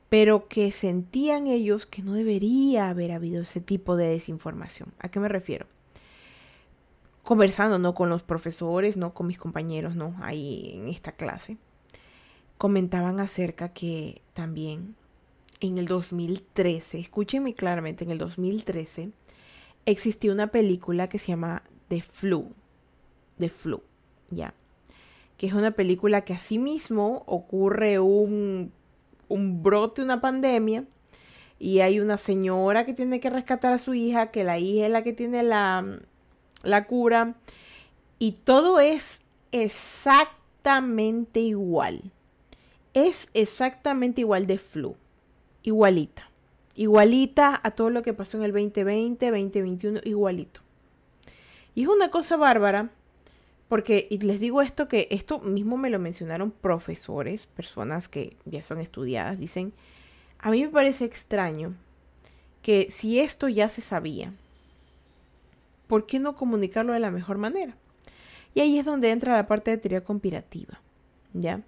Pero 0.09 0.49
que 0.49 0.73
sentían 0.73 1.47
ellos 1.47 1.87
que 1.87 2.03
no 2.03 2.15
debería 2.15 2.89
haber 2.89 3.13
habido 3.13 3.43
ese 3.43 3.61
tipo 3.61 3.97
de 3.97 4.09
desinformación. 4.09 4.93
¿A 4.99 5.11
qué 5.11 5.21
me 5.21 5.29
refiero? 5.29 5.67
Conversando, 7.23 7.79
¿no? 7.79 7.95
Con 7.95 8.09
los 8.09 8.23
profesores, 8.23 8.97
¿no? 8.97 9.13
Con 9.13 9.27
mis 9.27 9.39
compañeros, 9.39 9.97
¿no? 9.97 10.17
Ahí 10.21 10.73
en 10.75 10.89
esta 10.89 11.13
clase. 11.13 11.59
Comentaban 12.57 13.21
acerca 13.21 13.69
que 13.75 14.23
también 14.33 14.97
en 15.61 15.77
el 15.77 15.87
2013, 15.87 17.01
escúchenme 17.01 17.55
claramente, 17.55 18.05
en 18.05 18.11
el 18.11 18.19
2013 18.19 19.11
existió 19.87 20.33
una 20.33 20.49
película 20.49 21.09
que 21.09 21.19
se 21.19 21.29
llama 21.29 21.63
The 21.89 22.03
Flu, 22.03 22.53
de 23.39 23.49
Flu, 23.49 23.83
¿ya? 24.31 24.55
Que 25.37 25.47
es 25.47 25.53
una 25.53 25.73
película 25.73 26.23
que 26.23 26.35
asimismo 26.35 27.23
ocurre 27.27 27.99
un, 27.99 28.73
un 29.29 29.63
brote, 29.63 30.03
una 30.03 30.21
pandemia, 30.21 30.85
y 31.59 31.81
hay 31.81 32.01
una 32.01 32.19
señora 32.19 32.85
que 32.85 32.95
tiene 32.95 33.21
que 33.21 33.31
rescatar 33.31 33.73
a 33.73 33.79
su 33.79 33.95
hija, 33.95 34.31
que 34.31 34.45
la 34.45 34.59
hija 34.59 34.87
es 34.87 34.93
la 34.93 35.03
que 35.03 35.13
tiene 35.13 35.43
la, 35.43 35.85
la 36.63 36.87
cura, 36.87 37.35
y 38.19 38.33
todo 38.33 38.81
es 38.81 39.21
exactamente 39.53 41.41
igual. 41.41 42.13
Es 42.95 43.29
exactamente 43.35 44.23
igual 44.23 44.47
de 44.47 44.59
flu, 44.59 44.97
igualita. 45.63 46.31
Igualita 46.75 47.61
a 47.63 47.73
todo 47.73 47.91
lo 47.91 48.03
que 48.03 48.15
pasó 48.15 48.39
en 48.39 48.45
el 48.45 48.53
2020, 48.53 49.27
2021, 49.27 50.01
igualito. 50.05 50.61
Y 51.75 51.83
es 51.83 51.89
una 51.89 52.11
cosa 52.11 52.37
bárbara 52.37 52.91
porque, 53.69 54.07
y 54.11 54.19
les 54.19 54.41
digo 54.41 54.63
esto, 54.63 54.89
que 54.89 55.09
esto 55.11 55.39
mismo 55.41 55.77
me 55.77 55.91
lo 55.91 55.99
mencionaron 55.99 56.51
profesores, 56.51 57.47
personas 57.47 58.09
que 58.09 58.37
ya 58.47 58.63
son 58.63 58.81
estudiadas, 58.81 59.39
dicen, 59.39 59.73
a 60.39 60.51
mí 60.51 60.63
me 60.63 60.71
parece 60.71 61.05
extraño 61.05 61.75
que 62.63 62.91
si 62.91 63.21
esto 63.21 63.49
ya 63.49 63.69
se 63.69 63.83
sabía, 63.83 64.33
¿por 65.87 66.07
qué 66.07 66.19
no 66.19 66.37
comunicarlo 66.37 66.93
de 66.93 67.01
la 67.01 67.11
mejor 67.11 67.39
manera? 67.39 67.77
Y 68.55 68.61
ahí 68.61 68.79
es 68.79 68.87
donde 68.87 69.11
entra 69.11 69.37
la 69.37 69.47
parte 69.47 69.71
de 69.71 69.79
teoría 69.79 70.03
conspirativa, 70.03 70.81
¿ya? 71.35 71.61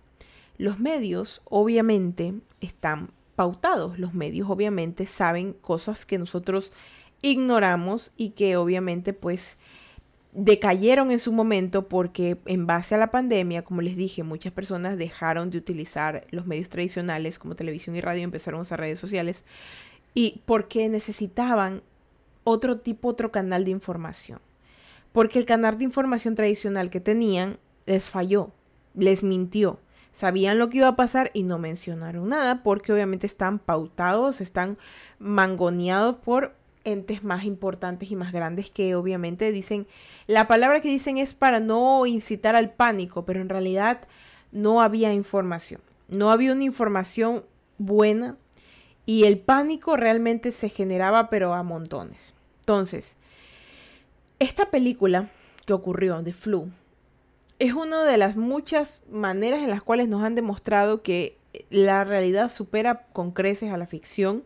Los 0.57 0.79
medios 0.79 1.43
obviamente 1.45 2.35
están 2.61 3.11
pautados, 3.37 3.99
los 3.99 4.15
medios 4.15 4.49
obviamente 4.51 5.07
saben 5.07 5.53
cosas 5.53 6.05
que 6.07 6.19
nosotros 6.19 6.73
ignoramos 7.23 8.11
y 8.17 8.31
que 8.31 8.57
obviamente 8.57 9.13
pues 9.13 9.59
decayeron 10.33 11.11
en 11.11 11.19
su 11.19 11.33
momento 11.33 11.89
porque 11.89 12.39
en 12.47 12.67
base 12.67 12.95
a 12.95 12.99
la 12.99 13.11
pandemia, 13.11 13.63
como 13.63 13.83
les 13.83 13.97
dije, 13.97 14.23
muchas 14.23 14.53
personas 14.53 14.97
dejaron 14.97 15.51
de 15.51 15.59
utilizar 15.59 16.27
los 16.31 16.47
medios 16.47 16.69
tradicionales 16.69 17.39
como 17.39 17.57
televisión 17.57 17.97
y 17.97 18.01
radio 18.01 18.23
empezaron 18.23 18.61
a 18.61 18.63
usar 18.63 18.81
redes 18.81 18.99
sociales 18.99 19.45
y 20.15 20.43
porque 20.47 20.89
necesitaban 20.89 21.83
otro 22.45 22.79
tipo, 22.79 23.09
otro 23.09 23.33
canal 23.33 23.65
de 23.65 23.73
información. 23.73 24.41
Porque 25.13 25.39
el 25.39 25.45
canal 25.45 25.79
de 25.79 25.85
información 25.85 26.37
tradicional 26.37 26.91
que 26.91 27.01
tenían 27.01 27.59
les 27.87 28.09
falló, 28.09 28.53
les 28.95 29.23
mintió. 29.23 29.81
Sabían 30.13 30.59
lo 30.59 30.69
que 30.71 30.79
iba 30.79 30.89
a 30.89 30.97
pasar 30.97 31.31
y 31.35 31.43
no 31.45 31.59
mencionaron 31.59 32.29
nada 32.29 32.63
porque 32.63 32.93
obviamente 32.93 33.27
están 33.27 33.59
pautados, 33.59 34.41
están 34.41 34.79
mangoneados 35.19 36.17
por 36.17 36.55
entes 36.85 37.23
más 37.23 37.45
importantes 37.45 38.11
y 38.11 38.17
más 38.17 38.33
grandes 38.33 38.71
que 38.71 38.95
obviamente 38.95 39.53
dicen, 39.53 39.87
la 40.27 40.49
palabra 40.49 40.81
que 40.81 40.89
dicen 40.89 41.19
es 41.19 41.35
para 41.35 41.61
no 41.61 42.07
incitar 42.07 42.57
al 42.57 42.73
pánico, 42.73 43.25
pero 43.25 43.41
en 43.41 43.49
realidad 43.49 44.03
no 44.53 44.81
había 44.81 45.13
información, 45.13 45.81
no 46.09 46.31
había 46.31 46.53
una 46.53 46.65
información 46.65 47.45
buena 47.79 48.37
y 49.07 49.25
el 49.25 49.39
pánico 49.39 49.97
realmente 49.97 50.53
se 50.53 50.69
generaba 50.69 51.31
pero 51.31 51.55
a 51.55 51.63
montones. 51.63 52.35
Entonces, 52.61 53.17
esta 54.39 54.71
película 54.71 55.31
que 55.67 55.73
ocurrió 55.73 56.23
de 56.23 56.33
Flu 56.33 56.71
es 57.59 57.75
una 57.75 58.05
de 58.05 58.17
las 58.17 58.37
muchas 58.37 59.03
maneras 59.11 59.63
en 59.63 59.71
las 59.71 59.83
cuales 59.83 60.09
nos 60.09 60.23
han 60.23 60.35
demostrado 60.35 61.03
que 61.03 61.37
la 61.69 62.05
realidad 62.05 62.51
supera 62.51 63.07
con 63.13 63.33
creces 63.33 63.71
a 63.73 63.77
la 63.77 63.87
ficción 63.87 64.45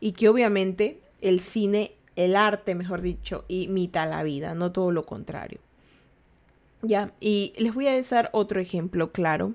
y 0.00 0.12
que 0.12 0.28
obviamente 0.28 1.01
el 1.22 1.40
cine, 1.40 1.92
el 2.16 2.36
arte, 2.36 2.74
mejor 2.74 3.00
dicho, 3.00 3.44
imita 3.48 4.04
la 4.04 4.22
vida, 4.22 4.54
no 4.54 4.72
todo 4.72 4.92
lo 4.92 5.06
contrario. 5.06 5.60
Ya, 6.82 7.12
y 7.20 7.54
les 7.56 7.72
voy 7.72 7.86
a 7.86 8.02
dar 8.02 8.28
otro 8.32 8.60
ejemplo 8.60 9.12
claro. 9.12 9.54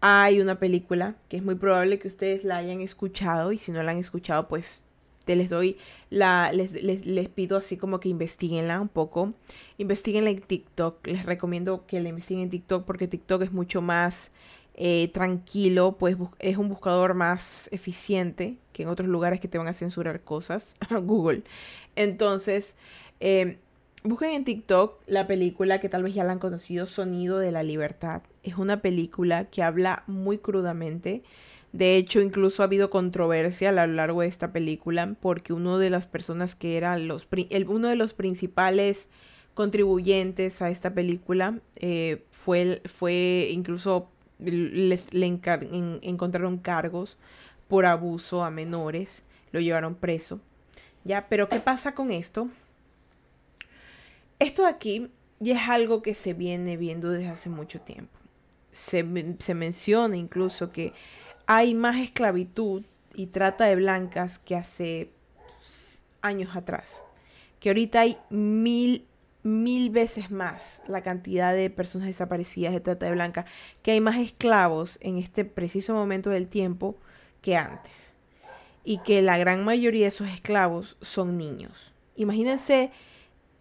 Hay 0.00 0.40
una 0.40 0.58
película 0.58 1.16
que 1.28 1.36
es 1.36 1.42
muy 1.42 1.56
probable 1.56 1.98
que 1.98 2.08
ustedes 2.08 2.44
la 2.44 2.56
hayan 2.56 2.80
escuchado 2.80 3.52
y 3.52 3.58
si 3.58 3.72
no 3.72 3.82
la 3.82 3.90
han 3.90 3.98
escuchado, 3.98 4.48
pues 4.48 4.82
te 5.24 5.36
les 5.36 5.50
doy 5.50 5.78
la, 6.10 6.52
les, 6.52 6.72
les, 6.82 7.28
pido 7.28 7.56
así 7.56 7.76
como 7.76 7.98
que 7.98 8.08
investiguenla 8.08 8.80
un 8.80 8.88
poco. 8.88 9.32
Investiguenla 9.78 10.30
en 10.30 10.42
TikTok. 10.42 11.06
Les 11.06 11.26
recomiendo 11.26 11.86
que 11.86 12.00
la 12.00 12.10
investiguen 12.10 12.44
en 12.44 12.50
TikTok 12.50 12.84
porque 12.84 13.08
TikTok 13.08 13.42
es 13.42 13.52
mucho 13.52 13.82
más 13.82 14.30
eh, 14.74 15.10
tranquilo, 15.12 15.96
pues 15.98 16.16
es 16.38 16.56
un 16.56 16.68
buscador 16.68 17.14
más 17.14 17.68
eficiente 17.72 18.56
que 18.72 18.82
en 18.82 18.88
otros 18.88 19.08
lugares 19.08 19.40
que 19.40 19.48
te 19.48 19.58
van 19.58 19.68
a 19.68 19.72
censurar 19.72 20.20
cosas. 20.22 20.74
Google. 21.02 21.42
Entonces, 21.96 22.76
eh, 23.20 23.58
busquen 24.02 24.30
en 24.30 24.44
TikTok 24.44 25.00
la 25.06 25.26
película 25.26 25.80
que 25.80 25.88
tal 25.88 26.02
vez 26.02 26.14
ya 26.14 26.24
la 26.24 26.32
han 26.32 26.38
conocido, 26.38 26.86
Sonido 26.86 27.38
de 27.38 27.52
la 27.52 27.62
Libertad. 27.62 28.22
Es 28.42 28.56
una 28.56 28.82
película 28.82 29.46
que 29.46 29.62
habla 29.62 30.02
muy 30.06 30.38
crudamente 30.38 31.22
de 31.74 31.96
hecho, 31.96 32.20
incluso 32.20 32.62
ha 32.62 32.66
habido 32.66 32.88
controversia 32.88 33.70
a 33.70 33.72
lo 33.72 33.84
largo 33.88 34.20
de 34.20 34.28
esta 34.28 34.52
película 34.52 35.16
porque 35.20 35.52
uno 35.52 35.78
de 35.78 35.90
las 35.90 36.06
personas 36.06 36.54
que 36.54 36.76
era 36.76 36.96
los, 36.98 37.26
uno 37.66 37.88
de 37.88 37.96
los 37.96 38.14
principales 38.14 39.08
contribuyentes 39.54 40.62
a 40.62 40.70
esta 40.70 40.94
película 40.94 41.58
eh, 41.74 42.22
fue, 42.30 42.80
fue 42.84 43.48
incluso 43.50 44.08
les, 44.38 45.12
le 45.12 45.26
encontraron 45.26 46.58
cargos 46.58 47.16
por 47.68 47.86
abuso 47.86 48.44
a 48.44 48.50
menores, 48.50 49.24
lo 49.52 49.60
llevaron 49.60 49.94
preso. 49.94 50.40
Ya, 51.04 51.28
pero 51.28 51.48
¿qué 51.48 51.60
pasa 51.60 51.94
con 51.94 52.10
esto? 52.10 52.48
Esto 54.38 54.62
de 54.62 54.68
aquí 54.68 55.10
ya 55.40 55.54
es 55.54 55.68
algo 55.68 56.02
que 56.02 56.14
se 56.14 56.34
viene 56.34 56.76
viendo 56.76 57.10
desde 57.10 57.28
hace 57.28 57.50
mucho 57.50 57.80
tiempo. 57.80 58.18
Se, 58.72 59.04
se 59.38 59.54
menciona 59.54 60.16
incluso 60.16 60.72
que 60.72 60.92
hay 61.46 61.74
más 61.74 61.96
esclavitud 61.96 62.82
y 63.14 63.26
trata 63.26 63.66
de 63.66 63.76
blancas 63.76 64.38
que 64.38 64.56
hace 64.56 65.10
años 66.22 66.56
atrás. 66.56 67.02
Que 67.60 67.70
ahorita 67.70 68.00
hay 68.00 68.18
mil, 68.30 69.06
mil 69.44 69.90
veces 69.90 70.32
más 70.32 70.82
la 70.88 71.02
cantidad 71.02 71.54
de 71.54 71.70
personas 71.70 72.08
desaparecidas 72.08 72.72
de 72.72 72.80
trata 72.80 73.06
de 73.06 73.12
blancas. 73.12 73.46
Que 73.82 73.92
hay 73.92 74.00
más 74.00 74.18
esclavos 74.18 74.98
en 75.00 75.18
este 75.18 75.44
preciso 75.44 75.94
momento 75.94 76.30
del 76.30 76.48
tiempo 76.48 76.96
que 77.40 77.56
antes. 77.56 78.14
Y 78.82 78.98
que 78.98 79.22
la 79.22 79.38
gran 79.38 79.64
mayoría 79.64 80.02
de 80.02 80.08
esos 80.08 80.28
esclavos 80.28 80.96
son 81.00 81.38
niños. 81.38 81.92
Imagínense 82.16 82.90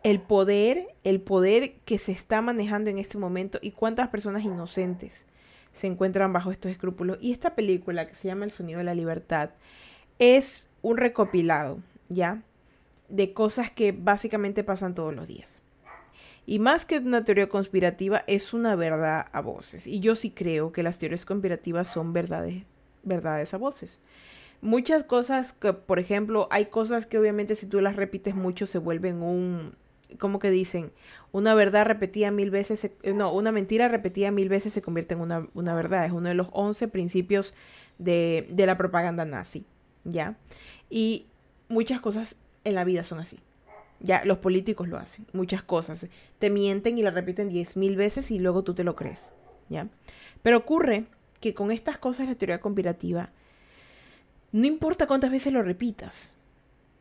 el 0.03 0.19
poder, 0.19 0.87
el 1.03 1.21
poder 1.21 1.75
que 1.85 1.97
se 1.97 2.11
está 2.11 2.41
manejando 2.41 2.89
en 2.89 2.97
este 2.97 3.17
momento 3.17 3.59
y 3.61 3.71
cuántas 3.71 4.09
personas 4.09 4.43
inocentes 4.43 5.25
se 5.73 5.87
encuentran 5.87 6.33
bajo 6.33 6.51
estos 6.51 6.71
escrúpulos. 6.71 7.17
Y 7.21 7.31
esta 7.31 7.55
película 7.55 8.07
que 8.07 8.13
se 8.13 8.27
llama 8.27 8.45
El 8.45 8.51
Sonido 8.51 8.79
de 8.79 8.83
la 8.83 8.95
Libertad 8.95 9.51
es 10.19 10.67
un 10.81 10.97
recopilado, 10.97 11.79
¿ya? 12.09 12.43
De 13.09 13.33
cosas 13.33 13.71
que 13.71 13.91
básicamente 13.91 14.63
pasan 14.63 14.93
todos 14.93 15.15
los 15.15 15.27
días. 15.27 15.62
Y 16.45 16.59
más 16.59 16.85
que 16.85 16.97
una 16.97 17.23
teoría 17.23 17.47
conspirativa, 17.47 18.23
es 18.27 18.53
una 18.53 18.75
verdad 18.75 19.27
a 19.31 19.41
voces. 19.41 19.87
Y 19.87 19.99
yo 19.99 20.15
sí 20.15 20.31
creo 20.31 20.71
que 20.71 20.83
las 20.83 20.97
teorías 20.97 21.25
conspirativas 21.25 21.87
son 21.87 22.11
verdades, 22.11 22.63
verdades 23.03 23.53
a 23.53 23.57
voces. 23.57 23.99
Muchas 24.61 25.03
cosas 25.03 25.53
que, 25.53 25.73
por 25.73 25.99
ejemplo, 25.99 26.47
hay 26.51 26.65
cosas 26.65 27.05
que 27.05 27.17
obviamente 27.17 27.55
si 27.55 27.67
tú 27.67 27.81
las 27.81 27.95
repites 27.95 28.35
mucho 28.35 28.67
se 28.67 28.77
vuelven 28.77 29.21
un, 29.21 29.75
como 30.19 30.39
que 30.39 30.49
dicen, 30.49 30.91
una 31.31 31.53
verdad 31.53 31.85
repetida 31.85 32.31
mil 32.31 32.49
veces, 32.51 32.89
no, 33.03 33.33
una 33.33 33.51
mentira 33.51 33.87
repetida 33.87 34.31
mil 34.31 34.49
veces 34.49 34.73
se 34.73 34.81
convierte 34.81 35.13
en 35.15 35.21
una, 35.21 35.47
una 35.53 35.75
verdad. 35.75 36.05
Es 36.05 36.11
uno 36.11 36.29
de 36.29 36.35
los 36.35 36.47
once 36.51 36.87
principios 36.87 37.53
de, 37.97 38.47
de, 38.49 38.65
la 38.65 38.77
propaganda 38.77 39.25
nazi, 39.25 39.65
¿ya? 40.03 40.37
Y 40.89 41.27
muchas 41.69 42.01
cosas 42.01 42.35
en 42.63 42.75
la 42.75 42.83
vida 42.83 43.03
son 43.03 43.19
así. 43.19 43.39
Ya, 44.03 44.23
los 44.25 44.37
políticos 44.37 44.87
lo 44.87 44.97
hacen, 44.97 45.25
muchas 45.33 45.63
cosas. 45.63 46.07
Te 46.37 46.49
mienten 46.49 46.97
y 46.97 47.01
la 47.01 47.09
repiten 47.09 47.49
diez 47.49 47.75
mil 47.77 47.95
veces 47.95 48.29
y 48.29 48.37
luego 48.37 48.63
tú 48.63 48.75
te 48.75 48.83
lo 48.83 48.95
crees, 48.95 49.31
¿ya? 49.69 49.87
Pero 50.43 50.57
ocurre 50.57 51.05
que 51.39 51.53
con 51.53 51.71
estas 51.71 51.97
cosas 51.97 52.27
la 52.27 52.35
teoría 52.35 52.59
conspirativa, 52.59 53.31
no 54.51 54.67
importa 54.67 55.07
cuántas 55.07 55.31
veces 55.31 55.53
lo 55.53 55.63
repitas, 55.63 56.33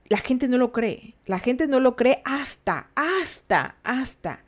la 0.09 0.19
gente 0.19 0.47
no 0.47 0.59
lo 0.59 0.73
cree. 0.73 1.15
La 1.27 1.39
gente 1.39 1.67
no 1.67 1.81
lo 1.81 1.97
cree 1.97 2.23
hasta, 2.25 2.91
hasta, 2.95 3.77
hasta 3.83 4.45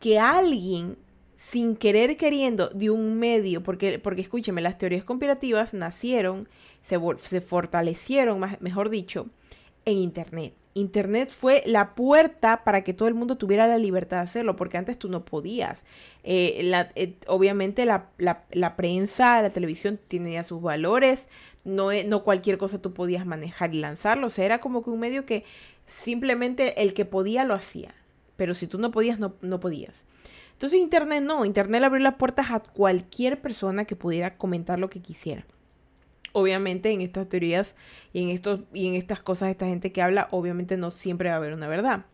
que 0.00 0.18
alguien 0.18 0.96
sin 1.36 1.76
querer 1.76 2.16
queriendo 2.16 2.68
de 2.68 2.90
un 2.90 3.18
medio, 3.18 3.62
porque, 3.62 4.00
porque 4.00 4.22
escúcheme, 4.22 4.60
las 4.60 4.76
teorías 4.76 5.04
conspirativas 5.04 5.72
nacieron, 5.72 6.48
se, 6.82 6.98
se 7.20 7.40
fortalecieron, 7.40 8.40
mejor 8.60 8.90
dicho, 8.90 9.28
Internet. 9.92 10.54
Internet 10.74 11.30
fue 11.30 11.62
la 11.66 11.94
puerta 11.94 12.62
para 12.64 12.84
que 12.84 12.94
todo 12.94 13.08
el 13.08 13.14
mundo 13.14 13.36
tuviera 13.36 13.66
la 13.66 13.78
libertad 13.78 14.18
de 14.18 14.22
hacerlo, 14.22 14.56
porque 14.56 14.78
antes 14.78 14.98
tú 14.98 15.08
no 15.08 15.24
podías. 15.24 15.84
Eh, 16.24 16.70
eh, 16.94 17.14
obviamente 17.26 17.84
la, 17.84 18.10
la, 18.18 18.76
prensa, 18.76 19.42
la 19.42 19.50
televisión 19.50 19.98
tenía 20.08 20.42
sus 20.44 20.62
valores, 20.62 21.28
no, 21.64 21.90
e, 21.90 22.04
no 22.04 22.22
cualquier 22.22 22.58
cosa 22.58 22.80
tú 22.80 22.94
podías 22.94 23.26
manejar 23.26 23.74
y 23.74 23.80
lanzarlo, 23.80 24.28
o 24.28 24.30
sea, 24.30 24.44
era 24.44 24.60
como 24.60 24.82
que 24.84 24.90
un 24.90 25.00
medio 25.00 25.26
que 25.26 25.44
simplemente 25.86 26.82
el 26.82 26.94
que 26.94 27.04
podía 27.04 27.44
lo 27.44 27.54
hacía, 27.54 27.94
pero 28.36 28.54
si 28.54 28.66
tú 28.66 28.78
no 28.78 28.90
podías, 28.90 29.18
no, 29.18 29.34
no 29.40 29.60
podías. 29.60 30.04
Entonces 30.52 30.80
Internet 30.80 31.22
no, 31.22 31.44
Internet 31.44 31.82
abrió 31.84 32.02
las 32.02 32.16
puertas 32.16 32.50
a 32.50 32.60
cualquier 32.60 33.40
persona 33.40 33.84
que 33.84 33.96
pudiera 33.96 34.36
comentar 34.36 34.78
lo 34.78 34.90
que 34.90 35.00
quisiera 35.00 35.44
obviamente 36.32 36.90
en 36.90 37.00
estas 37.00 37.28
teorías 37.28 37.76
y 38.12 38.22
en, 38.22 38.30
estos, 38.30 38.60
y 38.72 38.88
en 38.88 38.94
estas 38.94 39.20
cosas, 39.20 39.50
esta 39.50 39.66
gente 39.66 39.92
que 39.92 40.02
habla, 40.02 40.28
obviamente 40.30 40.76
no 40.76 40.90
siempre 40.90 41.28
va 41.28 41.36
a 41.36 41.38
haber 41.38 41.54
una 41.54 41.68
verdad. 41.68 42.06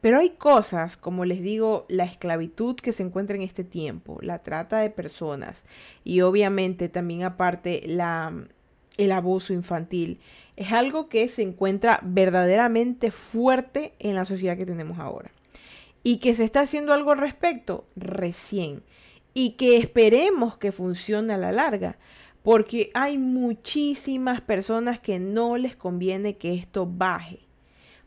Pero 0.00 0.18
hay 0.20 0.30
cosas, 0.30 0.96
como 0.96 1.24
les 1.24 1.42
digo, 1.42 1.86
la 1.88 2.04
esclavitud 2.04 2.76
que 2.76 2.92
se 2.92 3.02
encuentra 3.02 3.36
en 3.36 3.42
este 3.42 3.64
tiempo, 3.64 4.18
la 4.22 4.40
trata 4.40 4.78
de 4.78 4.90
personas 4.90 5.64
y 6.04 6.20
obviamente 6.20 6.88
también 6.88 7.24
aparte 7.24 7.82
la, 7.86 8.32
el 8.98 9.12
abuso 9.12 9.52
infantil, 9.52 10.20
es 10.56 10.72
algo 10.72 11.08
que 11.08 11.28
se 11.28 11.42
encuentra 11.42 12.00
verdaderamente 12.02 13.10
fuerte 13.10 13.94
en 13.98 14.14
la 14.14 14.24
sociedad 14.24 14.56
que 14.56 14.66
tenemos 14.66 14.98
ahora. 14.98 15.30
Y 16.02 16.18
que 16.18 16.34
se 16.34 16.44
está 16.44 16.60
haciendo 16.60 16.92
algo 16.92 17.10
al 17.10 17.18
respecto 17.18 17.86
recién. 17.96 18.82
Y 19.34 19.52
que 19.52 19.76
esperemos 19.76 20.56
que 20.56 20.72
funcione 20.72 21.34
a 21.34 21.38
la 21.38 21.52
larga 21.52 21.98
porque 22.46 22.92
hay 22.94 23.18
muchísimas 23.18 24.40
personas 24.40 25.00
que 25.00 25.18
no 25.18 25.56
les 25.56 25.74
conviene 25.74 26.36
que 26.36 26.54
esto 26.54 26.86
baje. 26.86 27.40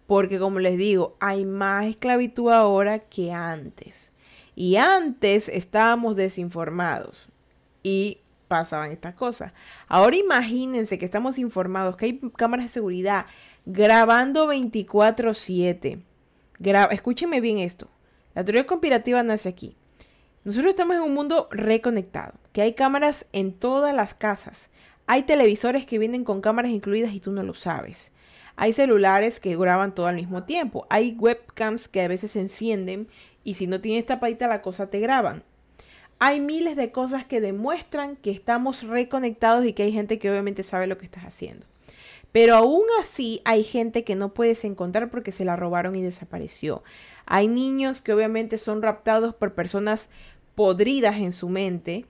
Porque 0.07 0.39
como 0.39 0.59
les 0.59 0.77
digo, 0.77 1.17
hay 1.19 1.43
más 1.43 1.87
esclavitud 1.87 2.49
ahora 2.49 2.99
que 2.99 3.33
antes. 3.33 4.13
Y 4.55 4.77
antes 4.77 5.49
estábamos 5.49 6.15
desinformados 6.15 7.27
y 7.83 8.19
pasaban 8.47 8.93
estas 8.93 9.13
cosas. 9.13 9.51
Ahora 9.89 10.15
imagínense 10.15 10.97
que 10.97 11.03
estamos 11.03 11.37
informados, 11.37 11.97
que 11.97 12.05
hay 12.05 12.21
cámaras 12.37 12.67
de 12.67 12.69
seguridad 12.69 13.25
grabando 13.65 14.47
24/7. 14.47 16.01
Escúchenme 16.91 17.41
bien 17.41 17.59
esto. 17.59 17.89
La 18.33 18.45
teoría 18.45 18.65
conspirativa 18.65 19.21
nace 19.21 19.49
aquí. 19.49 19.75
Nosotros 20.49 20.71
estamos 20.71 20.95
en 20.95 21.03
un 21.03 21.13
mundo 21.13 21.47
reconectado, 21.51 22.33
que 22.53 22.63
hay 22.63 22.73
cámaras 22.73 23.27
en 23.33 23.53
todas 23.53 23.93
las 23.93 24.15
casas. 24.15 24.71
Hay 25.05 25.21
televisores 25.21 25.85
que 25.85 25.99
vienen 25.99 26.23
con 26.23 26.41
cámaras 26.41 26.71
incluidas 26.71 27.13
y 27.13 27.19
tú 27.19 27.31
no 27.31 27.43
lo 27.43 27.53
sabes. 27.53 28.11
Hay 28.55 28.73
celulares 28.73 29.39
que 29.39 29.55
graban 29.55 29.93
todo 29.93 30.07
al 30.07 30.15
mismo 30.15 30.45
tiempo. 30.45 30.87
Hay 30.89 31.15
webcams 31.19 31.87
que 31.87 32.01
a 32.01 32.07
veces 32.07 32.31
se 32.31 32.39
encienden 32.39 33.09
y 33.43 33.53
si 33.53 33.67
no 33.67 33.79
tienes 33.79 34.07
tapadita 34.07 34.47
la 34.47 34.63
cosa 34.63 34.89
te 34.89 34.99
graban. 34.99 35.43
Hay 36.17 36.39
miles 36.39 36.75
de 36.75 36.91
cosas 36.91 37.25
que 37.25 37.41
demuestran 37.41 38.15
que 38.15 38.31
estamos 38.31 38.81
reconectados 38.81 39.65
y 39.65 39.73
que 39.73 39.83
hay 39.83 39.91
gente 39.91 40.17
que 40.17 40.31
obviamente 40.31 40.63
sabe 40.63 40.87
lo 40.87 40.97
que 40.97 41.05
estás 41.05 41.25
haciendo. 41.25 41.67
Pero 42.31 42.55
aún 42.55 42.85
así 42.99 43.41
hay 43.45 43.63
gente 43.63 44.03
que 44.03 44.15
no 44.15 44.33
puedes 44.33 44.63
encontrar 44.65 45.09
porque 45.09 45.31
se 45.31 45.45
la 45.45 45.55
robaron 45.55 45.95
y 45.95 46.01
desapareció. 46.01 46.83
Hay 47.25 47.47
niños 47.47 48.01
que 48.01 48.13
obviamente 48.13 48.57
son 48.57 48.81
raptados 48.81 49.35
por 49.35 49.53
personas 49.53 50.09
podridas 50.59 51.15
en 51.15 51.31
su 51.31 51.47
mente 51.47 52.03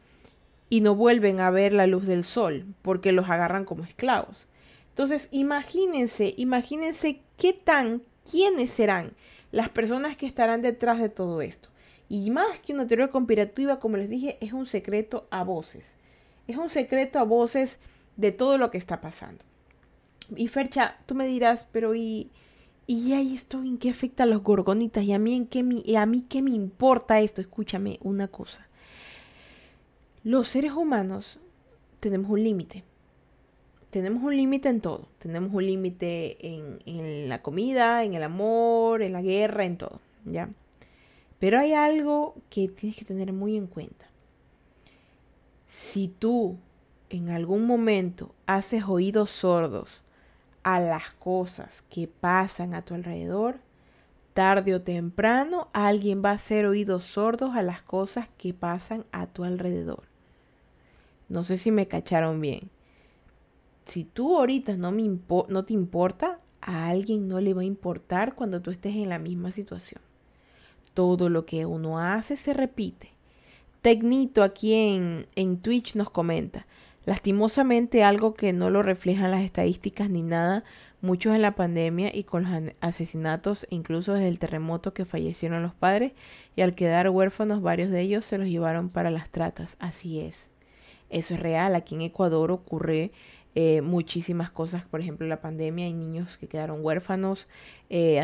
y 0.70 0.82
no 0.82 0.96
vuelven 0.96 1.40
a 1.40 1.52
ver 1.52 1.72
la 1.72 1.86
luz 1.86 2.08
del 2.08 2.24
sol 2.24 2.66
porque 2.82 3.12
los 3.12 3.30
agarran 3.30 3.64
como 3.64 3.84
esclavos. 3.84 4.48
Entonces, 4.90 5.30
imagínense, 5.30 6.34
imagínense 6.36 7.22
qué 7.38 7.54
tan, 7.54 8.02
quiénes 8.28 8.72
serán 8.72 9.14
las 9.52 9.70
personas 9.70 10.18
que 10.18 10.26
estarán 10.26 10.64
detrás 10.64 11.00
de 11.00 11.10
todo 11.10 11.44
esto. 11.44 11.70
Y 12.10 12.32
más 12.32 12.58
que 12.66 12.74
una 12.74 12.88
teoría 12.88 13.10
conspirativa, 13.10 13.80
como 13.80 13.98
les 13.98 14.10
dije, 14.10 14.40
es 14.42 14.52
un 14.52 14.66
secreto 14.66 15.28
a 15.30 15.44
voces. 15.44 15.86
Es 16.48 16.58
un 16.58 16.72
secreto 16.72 17.20
a 17.20 17.26
voces 17.26 17.80
de 18.18 18.32
todo 18.32 18.58
lo 18.58 18.72
que 18.72 18.80
está 18.80 19.00
pasando. 19.00 19.46
Y 20.36 20.48
Fercha, 20.48 20.98
tú 21.06 21.14
me 21.14 21.28
dirás, 21.28 21.68
pero 21.72 21.94
¿y, 21.94 22.32
y 22.90 23.14
ahí 23.14 23.36
esto 23.36 23.60
en 23.60 23.78
qué 23.78 23.92
afecta 23.92 24.24
a 24.24 24.26
los 24.26 24.42
gorgonitas 24.42 25.04
y 25.04 25.14
a 25.14 25.20
mí 25.20 25.36
en 25.36 25.46
qué 25.46 25.60
a 25.96 26.06
mí 26.08 26.26
qué 26.28 26.42
me 26.42 26.50
importa 26.50 27.20
esto. 27.20 27.40
Escúchame 27.40 28.00
una 28.02 28.30
cosa. 28.30 28.68
Los 30.24 30.48
seres 30.48 30.72
humanos 30.72 31.38
tenemos 32.00 32.32
un 32.32 32.44
límite. 32.44 32.84
tenemos 33.92 34.24
un 34.24 34.36
límite 34.36 34.70
en 34.70 34.82
todo. 34.82 35.08
Tenemos 35.20 35.54
un 35.54 35.68
límite 35.68 36.38
en, 36.42 36.80
en, 36.88 37.30
la 37.30 37.44
comida, 37.44 38.04
en 38.04 38.16
el 38.16 38.24
amor, 38.24 39.04
en 39.04 39.14
la 39.14 39.22
guerra, 39.22 39.66
en 39.66 39.78
todo, 39.78 40.02
¿ya? 40.26 40.50
Pero 41.38 41.60
hay 41.60 41.74
algo 41.74 42.34
que 42.50 42.70
tienes 42.70 42.98
que 42.98 43.06
tener 43.06 43.34
muy 43.34 43.56
en 43.56 43.68
cuenta. 43.68 44.08
Si 45.68 46.08
tú 46.08 46.58
en 47.12 47.30
algún 47.30 47.68
momento 47.68 48.34
haces 48.48 48.86
oídos 48.86 49.30
sordos 49.30 50.02
a 50.76 50.80
las 50.80 51.12
cosas 51.12 51.84
que 51.90 52.08
pasan 52.08 52.74
a 52.74 52.84
tu 52.84 52.94
alrededor, 52.94 53.58
tarde 54.34 54.76
o 54.76 54.82
temprano 54.82 55.68
alguien 55.74 56.22
va 56.24 56.30
a 56.30 56.36
hacer 56.36 56.66
oídos 56.66 57.04
sordos 57.04 57.56
a 57.56 57.64
las 57.64 57.82
cosas 57.82 58.28
que 58.38 58.54
pasan 58.54 59.06
a 59.12 59.26
tu 59.26 59.44
alrededor. 59.44 60.04
No 61.28 61.44
sé 61.44 61.58
si 61.58 61.72
me 61.72 61.88
cacharon 61.88 62.40
bien. 62.40 62.70
Si 63.86 64.04
tú 64.04 64.38
ahorita 64.38 64.78
no, 64.78 64.92
me 64.92 65.10
no 65.48 65.66
te 65.66 65.74
importa, 65.74 66.40
a 66.62 66.90
alguien 66.90 67.28
no 67.28 67.40
le 67.40 67.56
va 67.56 67.62
a 67.62 67.66
importar 67.66 68.36
cuando 68.36 68.62
tú 68.62 68.70
estés 68.70 68.96
en 68.96 69.10
la 69.10 69.18
misma 69.18 69.52
situación. 69.52 70.02
Todo 70.94 71.30
lo 71.30 71.46
que 71.46 71.66
uno 71.66 71.98
hace 72.00 72.36
se 72.36 72.54
repite. 72.54 73.10
Tecnito 73.82 74.44
aquí 74.44 74.74
en, 74.74 75.28
en 75.36 75.58
Twitch 75.58 75.96
nos 75.96 76.10
comenta, 76.10 76.68
lastimosamente 77.10 78.04
algo 78.04 78.36
que 78.36 78.54
no 78.54 78.70
lo 78.70 78.84
reflejan 78.84 79.32
las 79.32 79.42
estadísticas 79.42 80.12
ni 80.12 80.22
nada, 80.22 80.64
muchos 81.02 81.34
en 81.34 81.42
la 81.42 81.56
pandemia 81.56 82.16
y 82.16 82.24
con 82.24 82.44
los 82.44 82.74
asesinatos, 82.82 83.66
incluso 83.72 84.14
desde 84.14 84.28
el 84.28 84.38
terremoto 84.38 84.94
que 84.94 85.06
fallecieron 85.06 85.64
los 85.64 85.74
padres, 85.74 86.12
y 86.56 86.62
al 86.62 86.76
quedar 86.76 87.10
huérfanos 87.10 87.64
varios 87.64 87.90
de 87.90 88.02
ellos 88.02 88.26
se 88.26 88.38
los 88.38 88.48
llevaron 88.48 88.90
para 88.90 89.10
las 89.10 89.28
tratas. 89.32 89.76
Así 89.80 90.20
es. 90.20 90.52
Eso 91.10 91.34
es 91.34 91.40
real. 91.40 91.74
Aquí 91.74 91.96
en 91.96 92.02
Ecuador 92.02 92.52
ocurre 92.52 93.12
eh, 93.56 93.82
muchísimas 93.82 94.52
cosas. 94.52 94.86
Por 94.86 95.02
ejemplo, 95.02 95.26
la 95.26 95.42
pandemia 95.42 95.86
hay 95.86 95.94
niños 95.94 96.38
que 96.38 96.46
quedaron 96.46 96.86
huérfanos, 96.86 97.48
eh, 97.90 98.24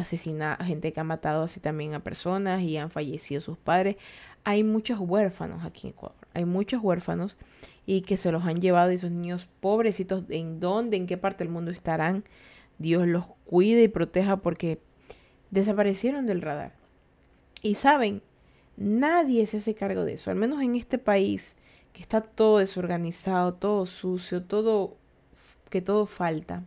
gente 0.64 0.94
que 0.94 1.00
ha 1.00 1.04
matado 1.04 1.42
así 1.42 1.60
también 1.60 1.96
a 1.96 2.02
personas 2.02 2.62
y 2.62 2.78
han 2.78 2.92
fallecido 2.92 3.42
sus 3.42 3.58
padres. 3.58 3.96
Hay 4.44 4.64
muchos 4.64 5.00
huérfanos 5.00 5.66
aquí 5.66 5.88
en 5.88 5.94
Ecuador. 5.94 6.28
Hay 6.36 6.46
muchos 6.46 6.84
huérfanos 6.84 7.36
y 7.86 8.02
que 8.02 8.18
se 8.18 8.32
los 8.32 8.46
han 8.46 8.62
llevado 8.62 8.90
esos 8.90 9.12
niños 9.12 9.48
pobrecitos. 9.60 10.24
¿En 10.30 10.60
dónde? 10.60 10.98
¿En 10.98 11.08
qué 11.08 11.18
parte 11.18 11.44
del 11.44 11.54
mundo 11.54 11.72
estarán? 11.72 12.24
Dios 12.78 13.08
los 13.08 13.26
cuide 13.46 13.84
y 13.84 13.88
proteja 13.88 14.38
porque 14.38 14.80
desaparecieron 15.52 16.26
del 16.26 16.42
radar. 16.42 16.74
Y 17.62 17.76
saben, 17.76 18.22
nadie 18.78 19.46
se 19.48 19.58
hace 19.58 19.76
cargo 19.76 20.04
de 20.04 20.14
eso. 20.14 20.32
Al 20.32 20.38
menos 20.38 20.62
en 20.62 20.76
este 20.76 20.98
país 20.98 21.58
que 21.94 22.02
está 22.02 22.22
todo 22.22 22.58
desorganizado, 22.58 23.54
todo 23.54 23.86
sucio, 23.86 24.44
todo 24.44 24.98
que 25.70 25.82
todo 25.82 26.06
falta. 26.06 26.64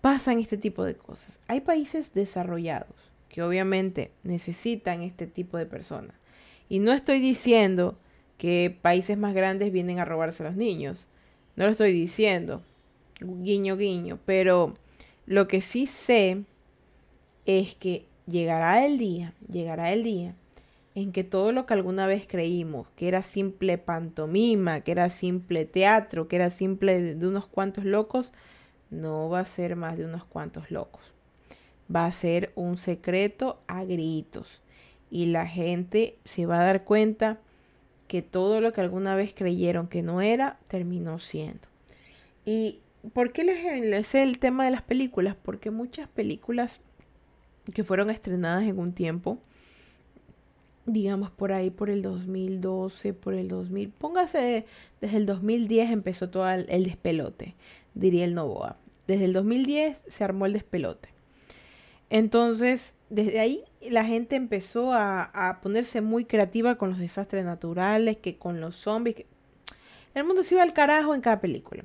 Pasan 0.00 0.38
este 0.38 0.56
tipo 0.56 0.84
de 0.84 0.94
cosas. 0.94 1.38
Hay 1.48 1.60
países 1.60 2.14
desarrollados 2.14 2.94
que 3.28 3.42
obviamente 3.42 4.12
necesitan 4.22 5.02
este 5.02 5.26
tipo 5.26 5.58
de 5.58 5.66
personas. 5.66 6.14
Y 6.68 6.78
no 6.78 6.92
estoy 6.92 7.20
diciendo 7.20 7.98
que 8.38 8.76
países 8.80 9.18
más 9.18 9.34
grandes 9.34 9.72
vienen 9.72 9.98
a 9.98 10.04
robarse 10.04 10.42
a 10.42 10.46
los 10.46 10.56
niños. 10.56 11.06
No 11.56 11.64
lo 11.64 11.72
estoy 11.72 11.92
diciendo. 11.92 12.62
Guiño, 13.20 13.76
guiño. 13.76 14.18
Pero 14.24 14.74
lo 15.26 15.48
que 15.48 15.60
sí 15.60 15.86
sé 15.86 16.44
es 17.44 17.74
que 17.74 18.06
llegará 18.26 18.86
el 18.86 18.98
día, 18.98 19.34
llegará 19.50 19.92
el 19.92 20.04
día 20.04 20.34
en 20.94 21.12
que 21.12 21.24
todo 21.24 21.52
lo 21.52 21.66
que 21.66 21.74
alguna 21.74 22.06
vez 22.06 22.26
creímos, 22.26 22.88
que 22.96 23.08
era 23.08 23.22
simple 23.22 23.78
pantomima, 23.78 24.80
que 24.80 24.92
era 24.92 25.08
simple 25.10 25.64
teatro, 25.64 26.26
que 26.26 26.36
era 26.36 26.50
simple 26.50 27.14
de 27.14 27.26
unos 27.26 27.46
cuantos 27.46 27.84
locos, 27.84 28.32
no 28.90 29.28
va 29.28 29.40
a 29.40 29.44
ser 29.44 29.76
más 29.76 29.96
de 29.96 30.04
unos 30.04 30.24
cuantos 30.24 30.70
locos. 30.70 31.02
Va 31.94 32.06
a 32.06 32.12
ser 32.12 32.52
un 32.54 32.78
secreto 32.78 33.60
a 33.66 33.84
gritos. 33.84 34.60
Y 35.10 35.26
la 35.26 35.46
gente 35.46 36.16
se 36.24 36.46
va 36.46 36.60
a 36.60 36.64
dar 36.64 36.84
cuenta 36.84 37.38
que 38.08 38.22
todo 38.22 38.60
lo 38.60 38.72
que 38.72 38.80
alguna 38.80 39.14
vez 39.14 39.32
creyeron 39.34 39.86
que 39.86 40.02
no 40.02 40.20
era, 40.20 40.58
terminó 40.66 41.20
siendo. 41.20 41.68
¿Y 42.44 42.80
por 43.12 43.32
qué 43.32 43.44
les, 43.44 43.80
les 43.82 44.14
el 44.14 44.38
tema 44.38 44.64
de 44.64 44.70
las 44.70 44.82
películas? 44.82 45.36
Porque 45.40 45.70
muchas 45.70 46.08
películas 46.08 46.80
que 47.72 47.84
fueron 47.84 48.10
estrenadas 48.10 48.64
en 48.64 48.78
un 48.78 48.92
tiempo, 48.92 49.38
digamos 50.86 51.30
por 51.30 51.52
ahí 51.52 51.70
por 51.70 51.90
el 51.90 52.02
2012, 52.02 53.12
por 53.12 53.34
el 53.34 53.48
2000, 53.48 53.90
póngase 53.90 54.64
desde 55.00 55.16
el 55.16 55.26
2010 55.26 55.90
empezó 55.90 56.30
todo 56.30 56.48
el, 56.48 56.84
despelote, 56.84 57.54
diría 57.94 58.24
el 58.24 58.34
Novoa. 58.34 58.76
Desde 59.06 59.26
el 59.26 59.32
2010 59.32 60.02
se 60.06 60.24
armó 60.24 60.46
el 60.46 60.52
despelote. 60.52 61.10
Entonces, 62.10 62.94
desde 63.10 63.40
ahí 63.40 63.64
la 63.80 64.04
gente 64.04 64.36
empezó 64.36 64.92
a, 64.92 65.58
ponerse 65.62 66.00
muy 66.00 66.24
creativa 66.24 66.76
con 66.76 66.90
los 66.90 66.98
desastres 66.98 67.44
naturales, 67.44 68.18
que 68.18 68.36
con 68.36 68.60
los 68.60 68.76
zombies. 68.76 69.24
El 70.14 70.24
mundo 70.24 70.44
se 70.44 70.54
iba 70.54 70.62
al 70.62 70.72
carajo 70.72 71.14
en 71.14 71.20
cada 71.20 71.40
película. 71.40 71.84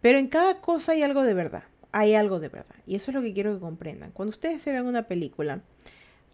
Pero 0.00 0.18
en 0.18 0.28
cada 0.28 0.60
cosa 0.60 0.92
hay 0.92 1.02
algo 1.02 1.22
de 1.22 1.34
verdad. 1.34 1.64
Hay 1.92 2.14
algo 2.14 2.40
de 2.40 2.48
verdad. 2.48 2.74
Y 2.86 2.94
eso 2.96 3.10
es 3.10 3.14
lo 3.14 3.22
que 3.22 3.32
quiero 3.32 3.54
que 3.54 3.60
comprendan. 3.60 4.10
Cuando 4.12 4.30
ustedes 4.30 4.62
se 4.62 4.70
vean 4.70 4.86
una 4.86 5.04
película, 5.04 5.62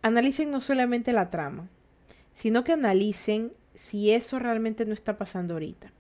analicen 0.03 0.51
no 0.51 0.61
solamente 0.61 1.13
la 1.13 1.31
trama, 1.31 1.69
sino 2.35 2.65
que 2.65 2.73
analicen 2.73 3.53
si 3.75 4.11
eso 4.11 4.39
realmente 4.39 4.85
no 4.87 4.95
está 4.95 5.19
pasando 5.19 5.55
ahorita. 5.55 5.93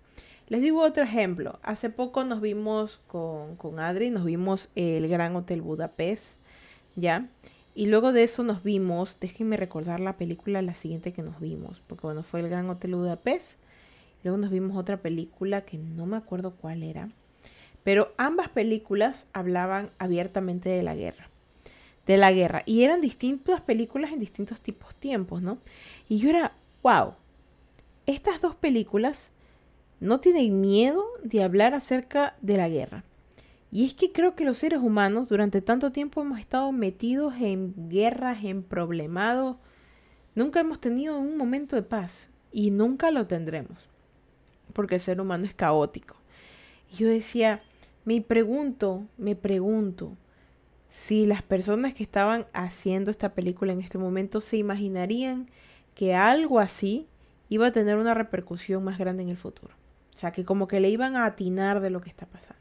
Les 0.49 0.63
digo 0.63 0.83
otro 0.83 1.05
ejemplo. 1.05 1.61
Hace 1.63 1.91
poco 1.91 2.25
nos 2.25 2.41
vimos 2.41 3.01
con, 3.07 3.57
con 3.57 3.79
Adri, 3.79 4.11
nos 4.11 4.25
vimos 4.25 4.69
el 4.75 5.07
Gran 5.09 5.37
Hotel 5.37 5.63
Budapest, 5.63 6.39
¿ya? 6.97 7.29
Y 7.81 7.87
luego 7.87 8.12
de 8.12 8.23
eso 8.23 8.43
nos 8.43 8.62
vimos, 8.62 9.16
déjenme 9.23 9.57
recordar 9.57 10.01
la 10.01 10.19
película, 10.19 10.61
la 10.61 10.75
siguiente 10.75 11.14
que 11.14 11.23
nos 11.23 11.40
vimos, 11.40 11.81
porque 11.87 12.07
bueno, 12.07 12.23
fue 12.23 12.40
el 12.40 12.51
Gran 12.51 12.69
Hotel 12.69 12.95
Budapest. 12.95 13.59
Luego 14.23 14.37
nos 14.37 14.51
vimos 14.51 14.77
otra 14.77 14.99
película 14.99 15.62
que 15.62 15.79
no 15.79 16.05
me 16.05 16.19
acuerdo 16.19 16.51
cuál 16.57 16.83
era. 16.83 17.09
Pero 17.83 18.12
ambas 18.19 18.51
películas 18.51 19.29
hablaban 19.33 19.88
abiertamente 19.99 20.69
de 20.69 20.83
la 20.83 20.95
guerra 20.95 21.31
de 22.07 22.19
la 22.19 22.31
guerra. 22.33 22.64
Y 22.66 22.83
eran 22.83 23.01
distintas 23.01 23.62
películas 23.62 24.12
en 24.12 24.21
distintos 24.21 24.61
tipos 24.61 24.95
tiempos, 24.97 25.40
¿no? 25.40 25.57
Y 26.07 26.19
yo 26.19 26.29
era, 26.29 26.53
wow, 26.83 27.14
estas 28.05 28.43
dos 28.43 28.57
películas 28.57 29.31
no 30.01 30.21
tienen 30.21 30.61
miedo 30.61 31.07
de 31.23 31.43
hablar 31.43 31.73
acerca 31.73 32.35
de 32.43 32.59
la 32.59 32.69
guerra. 32.69 33.05
Y 33.73 33.85
es 33.85 33.95
que 33.95 34.11
creo 34.11 34.35
que 34.35 34.45
los 34.45 34.59
seres 34.59 34.81
humanos 34.81 35.29
durante 35.29 35.63
tanto 35.63 35.93
tiempo 35.93 36.23
hemos 36.23 36.41
estado 36.41 36.73
metidos 36.73 37.35
en 37.41 37.89
guerras, 37.89 38.45
en 38.45 38.63
problemados. 38.63 39.57
Nunca 40.35 40.61
hemos 40.61 40.81
tenido 40.81 41.19
un 41.19 41.37
momento 41.37 41.77
de 41.77 41.83
paz 41.83 42.31
y 42.53 42.71
nunca 42.73 43.11
lo 43.11 43.27
tendremos. 43.27 43.79
Porque 44.73 44.97
el 44.97 45.01
ser 45.01 45.21
humano 45.21 45.45
es 45.45 45.55
caótico. 45.55 46.17
Y 46.93 46.97
yo 46.97 47.09
decía, 47.09 47.63
me 48.05 48.21
pregunto, 48.21 49.05
me 49.17 49.37
pregunto, 49.37 50.17
si 50.89 51.27
las 51.27 51.43
personas 51.43 51.95
que 51.95 52.03
estaban 52.03 52.47
haciendo 52.53 53.13
esta 53.13 53.35
película 53.35 53.73
en 53.73 53.81
este 53.81 53.99
momento 53.99 54.41
se 54.41 54.57
imaginarían 54.57 55.49
que 55.95 56.15
algo 56.15 56.59
así 56.59 57.07
iba 57.49 57.69
a 57.69 57.73
tener 57.73 57.97
una 57.97 58.15
repercusión 58.15 58.83
más 58.83 58.99
grande 58.99 59.23
en 59.23 59.29
el 59.29 59.37
futuro. 59.37 59.75
O 60.13 60.17
sea, 60.17 60.33
que 60.33 60.45
como 60.45 60.67
que 60.67 60.81
le 60.81 60.91
iban 60.91 61.15
a 61.15 61.25
atinar 61.25 61.81
de 61.81 61.91
lo 61.91 62.01
que 62.01 62.11
está 62.11 62.27
pasando. 62.27 62.61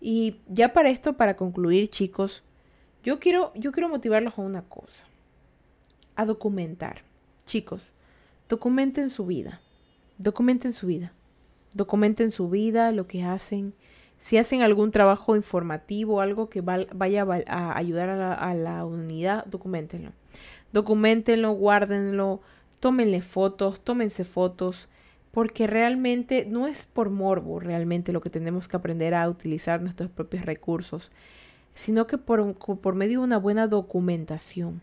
Y 0.00 0.40
ya 0.48 0.72
para 0.72 0.90
esto, 0.90 1.14
para 1.14 1.36
concluir, 1.36 1.90
chicos, 1.90 2.42
yo 3.02 3.18
quiero, 3.18 3.52
yo 3.54 3.72
quiero 3.72 3.88
motivarlos 3.88 4.38
a 4.38 4.42
una 4.42 4.62
cosa. 4.62 5.04
A 6.14 6.24
documentar. 6.24 7.02
Chicos, 7.46 7.82
documenten 8.48 9.10
su 9.10 9.26
vida. 9.26 9.60
Documenten 10.18 10.72
su 10.72 10.86
vida. 10.86 11.12
Documenten 11.74 12.30
su 12.30 12.48
vida, 12.48 12.92
lo 12.92 13.06
que 13.06 13.22
hacen, 13.22 13.74
si 14.18 14.36
hacen 14.36 14.62
algún 14.62 14.90
trabajo 14.90 15.36
informativo, 15.36 16.20
algo 16.20 16.48
que 16.48 16.60
vaya 16.60 17.26
a 17.46 17.78
ayudar 17.78 18.08
a 18.10 18.54
la, 18.54 18.84
unidad, 18.84 19.44
documentenlo. 19.46 20.10
Documentenlo, 20.72 21.52
guárdenlo, 21.52 22.40
tómenle 22.80 23.22
fotos, 23.22 23.80
tómense 23.80 24.24
fotos, 24.24 24.88
porque 25.32 25.66
realmente 25.66 26.46
no 26.46 26.66
es 26.66 26.86
por 26.86 27.10
morbo 27.10 27.60
realmente 27.60 28.12
lo 28.12 28.20
que 28.20 28.30
tenemos 28.30 28.68
que 28.68 28.76
aprender 28.76 29.14
a 29.14 29.28
utilizar 29.28 29.80
nuestros 29.82 30.10
propios 30.10 30.44
recursos, 30.44 31.10
sino 31.74 32.06
que 32.06 32.18
por, 32.18 32.94
medio 32.94 33.20
de 33.20 33.24
una 33.24 33.38
buena 33.38 33.66
documentación 33.66 34.82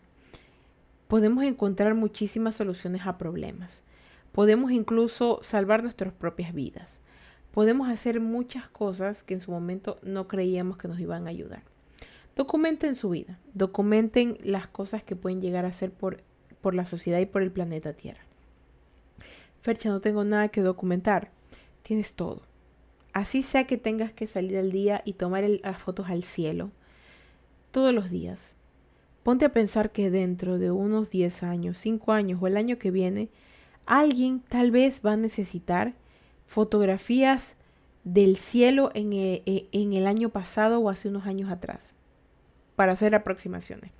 podemos 1.08 1.44
encontrar 1.44 1.94
muchísimas 1.94 2.54
soluciones 2.54 3.02
a 3.06 3.18
problemas. 3.18 3.82
Podemos 4.32 4.70
incluso 4.70 5.40
salvar 5.42 5.82
nuestras 5.82 6.12
propias 6.12 6.52
vidas 6.52 7.00
podemos 7.56 7.88
hacer 7.88 8.20
muchas 8.20 8.68
cosas 8.68 9.22
que 9.22 9.32
en 9.32 9.40
su 9.40 9.50
momento 9.50 9.98
no 10.02 10.28
creíamos 10.28 10.76
que 10.76 10.88
nos 10.88 11.00
iban 11.00 11.26
a 11.26 11.30
ayudar. 11.30 11.62
Documenten 12.36 12.94
su 12.94 13.08
vida, 13.08 13.38
documenten 13.54 14.36
las 14.44 14.66
cosas 14.66 15.02
que 15.02 15.16
pueden 15.16 15.40
llegar 15.40 15.64
a 15.64 15.68
hacer 15.68 15.90
por, 15.90 16.22
por 16.60 16.74
la 16.74 16.84
sociedad 16.84 17.18
y 17.18 17.24
por 17.24 17.40
el 17.40 17.50
planeta 17.50 17.94
Tierra. 17.94 18.25
Fercha, 19.66 19.88
no 19.88 20.00
tengo 20.00 20.22
nada 20.22 20.46
que 20.46 20.60
documentar. 20.60 21.32
Tienes 21.82 22.14
todo, 22.14 22.42
así 23.12 23.42
sea 23.42 23.66
que 23.66 23.76
tengas 23.76 24.12
que 24.12 24.28
salir 24.28 24.58
al 24.58 24.70
día 24.70 25.02
y 25.04 25.14
tomar 25.14 25.42
las 25.42 25.82
fotos 25.82 26.08
al 26.08 26.22
cielo, 26.22 26.70
todos 27.72 27.92
los 27.92 28.08
días. 28.08 28.54
Ponte 29.24 29.44
a 29.44 29.52
pensar 29.52 29.90
que 29.90 30.08
dentro 30.08 30.60
de 30.60 30.70
unos 30.70 31.10
10 31.10 31.42
años, 31.42 31.78
5 31.78 32.12
años 32.12 32.40
o 32.40 32.46
el 32.46 32.56
año 32.56 32.78
que 32.78 32.92
viene, 32.92 33.28
alguien 33.86 34.38
tal 34.38 34.70
vez 34.70 35.02
va 35.04 35.14
a 35.14 35.16
necesitar 35.16 35.94
fotografías 36.46 37.56
del 38.04 38.36
cielo 38.36 38.92
en 38.94 39.14
el, 39.14 39.42
e, 39.46 39.66
en 39.72 39.94
el 39.94 40.06
año 40.06 40.28
pasado 40.28 40.78
o 40.78 40.90
hace 40.90 41.08
unos 41.08 41.26
años 41.26 41.50
atrás 41.50 41.92
para 42.76 42.92
hacer 42.92 43.16
aproximaciones. 43.16 43.90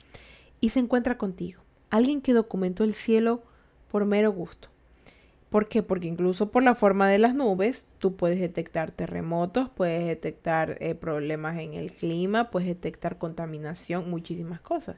Y 0.60 0.68
se 0.68 0.78
encuentra 0.78 1.18
contigo, 1.18 1.60
alguien 1.90 2.20
que 2.20 2.34
documentó 2.34 2.84
el 2.84 2.94
cielo 2.94 3.42
por 3.90 4.04
mero 4.04 4.30
gusto. 4.30 4.68
¿Por 5.50 5.68
qué? 5.68 5.82
Porque 5.82 6.08
incluso 6.08 6.50
por 6.50 6.62
la 6.62 6.74
forma 6.74 7.08
de 7.08 7.18
las 7.18 7.34
nubes, 7.34 7.86
tú 7.98 8.16
puedes 8.16 8.40
detectar 8.40 8.90
terremotos, 8.90 9.68
puedes 9.70 10.06
detectar 10.06 10.76
eh, 10.80 10.94
problemas 10.94 11.58
en 11.58 11.74
el 11.74 11.92
clima, 11.92 12.50
puedes 12.50 12.68
detectar 12.68 13.18
contaminación, 13.18 14.10
muchísimas 14.10 14.60
cosas. 14.60 14.96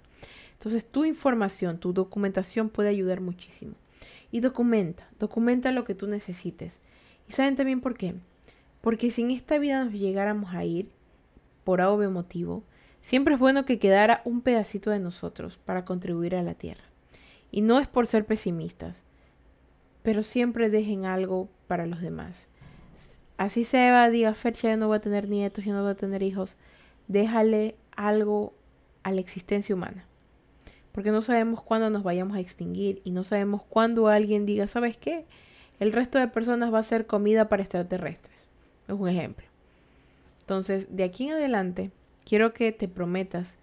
Entonces 0.54 0.86
tu 0.86 1.04
información, 1.04 1.78
tu 1.78 1.92
documentación 1.92 2.70
puede 2.70 2.88
ayudar 2.88 3.20
muchísimo. 3.20 3.74
Y 4.30 4.40
documenta, 4.40 5.08
documenta 5.18 5.70
lo 5.70 5.84
que 5.84 5.94
tú 5.94 6.06
necesites. 6.06 6.78
¿Y 7.28 7.32
saben 7.32 7.56
también 7.56 7.80
por 7.80 7.94
qué? 7.94 8.14
Porque 8.80 9.10
si 9.10 9.22
en 9.22 9.30
esta 9.30 9.58
vida 9.58 9.84
nos 9.84 9.92
llegáramos 9.92 10.54
a 10.54 10.64
ir, 10.64 10.90
por 11.68 11.82
algo 11.82 12.10
motivo, 12.10 12.62
siempre 13.02 13.34
es 13.34 13.40
bueno 13.40 13.66
que 13.66 13.78
quedara 13.78 14.22
un 14.24 14.40
pedacito 14.40 14.90
de 14.90 15.00
nosotros 15.00 15.58
para 15.66 15.84
contribuir 15.84 16.34
a 16.34 16.42
la 16.42 16.54
tierra. 16.54 16.84
Y 17.50 17.60
no 17.60 17.78
es 17.78 17.86
por 17.86 18.06
ser 18.06 18.24
pesimistas, 18.24 19.04
pero 20.02 20.22
siempre 20.22 20.70
dejen 20.70 21.04
algo 21.04 21.48
para 21.66 21.86
los 21.86 22.00
demás. 22.00 22.46
Así 23.36 23.64
se 23.64 23.90
va, 23.90 24.10
diga, 24.10 24.34
Fercha, 24.34 24.70
yo 24.70 24.76
no 24.76 24.88
voy 24.88 24.96
a 24.96 25.00
tener 25.00 25.28
nietos, 25.28 25.64
yo 25.64 25.72
no 25.72 25.82
voy 25.82 25.92
a 25.92 25.96
tener 25.96 26.22
hijos. 26.22 26.56
Déjale 27.06 27.76
algo 27.94 28.52
a 29.02 29.12
la 29.12 29.20
existencia 29.20 29.74
humana. 29.74 30.04
Porque 30.92 31.12
no 31.12 31.22
sabemos 31.22 31.62
cuándo 31.62 31.90
nos 31.90 32.02
vayamos 32.02 32.36
a 32.36 32.40
extinguir 32.40 33.00
y 33.04 33.12
no 33.12 33.22
sabemos 33.22 33.62
cuándo 33.62 34.08
alguien 34.08 34.46
diga, 34.46 34.66
¿sabes 34.66 34.96
qué? 34.96 35.24
El 35.78 35.92
resto 35.92 36.18
de 36.18 36.26
personas 36.26 36.74
va 36.74 36.80
a 36.80 36.82
ser 36.82 37.06
comida 37.06 37.48
para 37.48 37.62
extraterrestres. 37.62 38.34
Es 38.88 38.94
un 38.94 39.08
ejemplo. 39.08 39.46
Entonces, 40.40 40.88
de 40.90 41.04
aquí 41.04 41.28
en 41.28 41.34
adelante, 41.34 41.92
quiero 42.24 42.52
que 42.52 42.72
te 42.72 42.88
prometas 42.88 43.58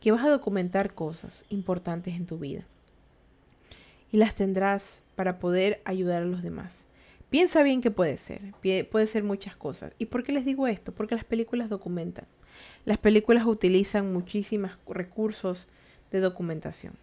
que 0.00 0.10
vas 0.10 0.24
a 0.24 0.30
documentar 0.30 0.94
cosas 0.94 1.44
importantes 1.50 2.16
en 2.16 2.26
tu 2.26 2.38
vida 2.38 2.64
y 4.12 4.16
las 4.16 4.34
tendrás 4.34 5.02
para 5.14 5.38
poder 5.38 5.80
ayudar 5.84 6.22
a 6.22 6.26
los 6.26 6.42
demás. 6.42 6.86
Piensa 7.30 7.62
bien 7.62 7.80
que 7.80 7.92
puede 7.92 8.16
ser, 8.16 8.40
puede 8.90 9.06
ser 9.06 9.22
muchas 9.22 9.56
cosas. 9.56 9.92
¿Y 9.98 10.06
por 10.06 10.24
qué 10.24 10.32
les 10.32 10.44
digo 10.44 10.66
esto? 10.66 10.92
Porque 10.92 11.14
las 11.14 11.24
películas 11.24 11.68
documentan. 11.68 12.26
Las 12.84 12.98
películas 12.98 13.46
utilizan 13.46 14.12
muchísimos 14.12 14.72
recursos 14.88 15.66
de 16.10 16.18
documentación. 16.18 16.94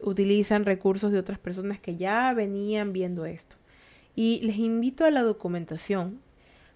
Utilizan 0.00 0.64
recursos 0.64 1.12
de 1.12 1.18
otras 1.18 1.38
personas 1.38 1.78
que 1.78 1.96
ya 1.96 2.32
venían 2.32 2.92
viendo 2.92 3.26
esto. 3.26 3.56
Y 4.16 4.40
les 4.42 4.56
invito 4.56 5.04
a 5.04 5.10
la 5.10 5.22
documentación, 5.22 6.20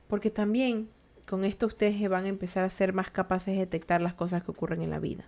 porque 0.06 0.30
también 0.30 0.88
con 1.26 1.44
esto 1.44 1.66
ustedes 1.66 2.08
van 2.08 2.26
a 2.26 2.28
empezar 2.28 2.62
a 2.62 2.70
ser 2.70 2.92
más 2.92 3.10
capaces 3.10 3.54
de 3.54 3.60
detectar 3.60 4.00
las 4.00 4.14
cosas 4.14 4.44
que 4.44 4.52
ocurren 4.52 4.82
en 4.82 4.90
la 4.90 5.00
vida 5.00 5.24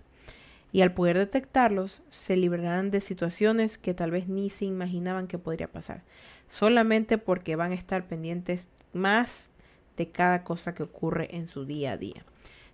y 0.71 0.81
al 0.81 0.93
poder 0.93 1.17
detectarlos 1.17 2.01
se 2.09 2.35
librarán 2.35 2.91
de 2.91 3.01
situaciones 3.01 3.77
que 3.77 3.93
tal 3.93 4.11
vez 4.11 4.27
ni 4.27 4.49
se 4.49 4.65
imaginaban 4.65 5.27
que 5.27 5.37
podría 5.37 5.71
pasar, 5.71 6.03
solamente 6.49 7.17
porque 7.17 7.55
van 7.55 7.71
a 7.71 7.75
estar 7.75 8.07
pendientes 8.07 8.67
más 8.93 9.49
de 9.95 10.09
cada 10.09 10.43
cosa 10.43 10.75
que 10.75 10.83
ocurre 10.83 11.35
en 11.35 11.47
su 11.47 11.65
día 11.65 11.93
a 11.93 11.97
día. 11.97 12.25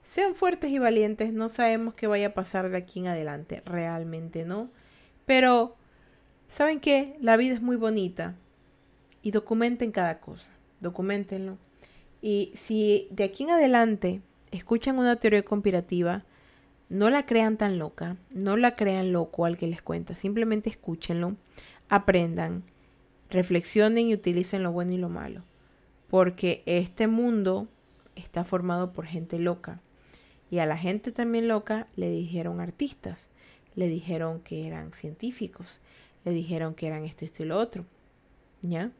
Sean 0.01 0.35
fuertes 0.35 0.69
y 0.71 0.79
valientes, 0.79 1.31
no 1.31 1.49
sabemos 1.49 1.93
qué 1.93 2.07
vaya 2.07 2.27
a 2.27 2.33
pasar 2.33 2.69
de 2.69 2.77
aquí 2.77 2.99
en 2.99 3.07
adelante, 3.07 3.61
realmente 3.65 4.43
no, 4.43 4.69
pero 5.25 5.75
¿saben 6.47 6.79
qué? 6.81 7.15
La 7.21 7.37
vida 7.37 7.53
es 7.53 7.61
muy 7.61 7.77
bonita 7.77 8.35
y 9.21 9.31
documenten 9.31 9.91
cada 9.91 10.19
cosa, 10.19 10.49
documentenlo. 10.81 11.57
Y 12.21 12.51
si 12.55 13.07
de 13.11 13.23
aquí 13.23 13.43
en 13.43 13.51
adelante 13.51 14.21
escuchan 14.51 14.97
una 14.97 15.15
teoría 15.15 15.43
conspirativa, 15.43 16.25
no 16.89 17.09
la 17.09 17.25
crean 17.25 17.57
tan 17.57 17.79
loca, 17.79 18.17
no 18.29 18.57
la 18.57 18.75
crean 18.75 19.11
loco 19.11 19.45
al 19.45 19.57
que 19.57 19.67
les 19.67 19.81
cuenta, 19.81 20.15
simplemente 20.15 20.69
escúchenlo, 20.69 21.35
aprendan, 21.89 22.63
reflexionen 23.29 24.07
y 24.07 24.13
utilicen 24.13 24.63
lo 24.63 24.71
bueno 24.71 24.93
y 24.93 24.97
lo 24.97 25.09
malo, 25.09 25.43
porque 26.09 26.63
este 26.65 27.07
mundo 27.07 27.67
está 28.15 28.43
formado 28.43 28.93
por 28.93 29.05
gente 29.05 29.39
loca 29.39 29.81
y 30.51 30.59
a 30.59 30.65
la 30.65 30.77
gente 30.77 31.11
también 31.11 31.47
loca 31.47 31.87
le 31.95 32.09
dijeron 32.11 32.61
artistas, 32.61 33.31
le 33.75 33.87
dijeron 33.87 34.39
que 34.41 34.67
eran 34.67 34.93
científicos, 34.93 35.79
le 36.25 36.31
dijeron 36.31 36.75
que 36.75 36.87
eran 36.87 37.05
esto, 37.05 37.25
esto 37.25 37.43
y 37.43 37.47
lo 37.47 37.57
otro, 37.57 37.85
¿ya? 38.61 38.91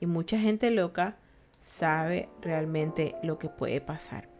Y 0.00 0.06
mucha 0.06 0.38
gente 0.38 0.70
loca 0.70 1.16
sabe 1.60 2.28
realmente 2.40 3.14
lo 3.22 3.38
que 3.38 3.48
puede 3.48 3.80
pasar. 3.80 4.31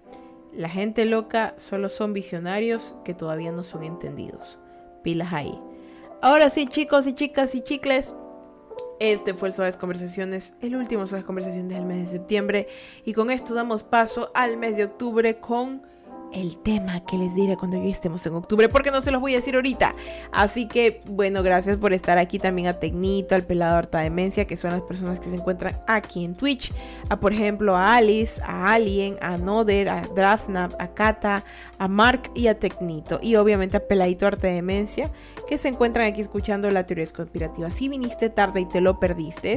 La 0.53 0.69
gente 0.69 1.07
loca 1.07 1.55
solo 1.57 1.89
son 1.89 2.13
visionarios 2.13 2.95
que 3.05 3.15
todavía 3.15 3.53
no 3.53 3.65
son 3.65 3.85
entendidos. 3.85 4.59
Pilas 5.03 5.33
ahí. 5.33 5.59
Ahora 6.21 6.51
sí, 6.51 6.67
chicos 6.67 7.07
y 7.07 7.15
chicas 7.15 7.55
y 7.55 7.63
chicles. 7.63 8.15
Este 9.01 9.35
fue 9.35 9.49
el 9.49 9.55
Suaves 9.55 9.77
Conversaciones, 9.77 10.55
el 10.61 10.77
último 10.77 11.07
Suaves 11.07 11.25
Conversaciones 11.25 11.75
del 11.75 11.87
mes 11.87 12.03
de 12.03 12.19
septiembre. 12.19 12.69
Y 13.05 13.15
con 13.15 13.31
esto 13.31 13.55
damos 13.55 13.83
paso 13.83 14.31
al 14.35 14.59
mes 14.59 14.77
de 14.77 14.85
octubre 14.85 15.39
con 15.39 15.83
el 16.33 16.57
tema 16.59 17.05
que 17.05 17.17
les 17.17 17.35
diré 17.35 17.57
cuando 17.57 17.77
ya 17.77 17.91
estemos 17.91 18.25
en 18.27 18.35
octubre, 18.35 18.69
porque 18.69 18.91
no 18.91 19.01
se 19.01 19.11
los 19.11 19.21
voy 19.21 19.35
a 19.35 19.37
decir 19.37 19.55
ahorita. 19.55 19.95
Así 20.33 20.67
que, 20.67 21.01
bueno, 21.07 21.43
gracias 21.43 21.77
por 21.77 21.93
estar 21.93 22.19
aquí 22.19 22.39
también 22.39 22.69
a 22.69 22.75
Tecnito, 22.75 23.35
al 23.35 23.45
Pelado 23.45 23.77
Harta 23.77 24.01
Demencia, 24.01 24.47
que 24.47 24.57
son 24.57 24.73
las 24.73 24.83
personas 24.83 25.21
que 25.21 25.29
se 25.29 25.37
encuentran 25.37 25.79
aquí 25.87 26.25
en 26.25 26.35
Twitch. 26.35 26.73
A, 27.09 27.21
por 27.21 27.33
ejemplo, 27.33 27.77
a 27.77 27.97
Alice, 27.97 28.41
a 28.45 28.73
Alien, 28.73 29.17
a 29.21 29.37
Noder, 29.37 29.89
a 29.89 30.03
Drafnap, 30.15 30.75
a 30.81 30.89
Kata, 30.89 31.45
a 31.79 31.89
Mark 31.89 32.31
y 32.35 32.47
a 32.47 32.59
Tecnito. 32.59 33.19
Y 33.23 33.37
obviamente 33.37 33.77
a 33.77 33.87
Peladito 33.87 34.27
Arte 34.27 34.49
Demencia, 34.49 35.11
que 35.49 35.59
se 35.59 35.69
encuentran 35.69 36.07
aquí 36.07 36.21
escuchando 36.21 36.71
la 36.71 36.87
teoría 36.87 37.07
conspirativa. 37.07 37.71
Si 37.71 37.89
viniste 37.89 38.31
tarde 38.31 38.61
y 38.61 38.67
te 38.67 38.81
lo 38.81 38.99
perdiste, 38.99 39.53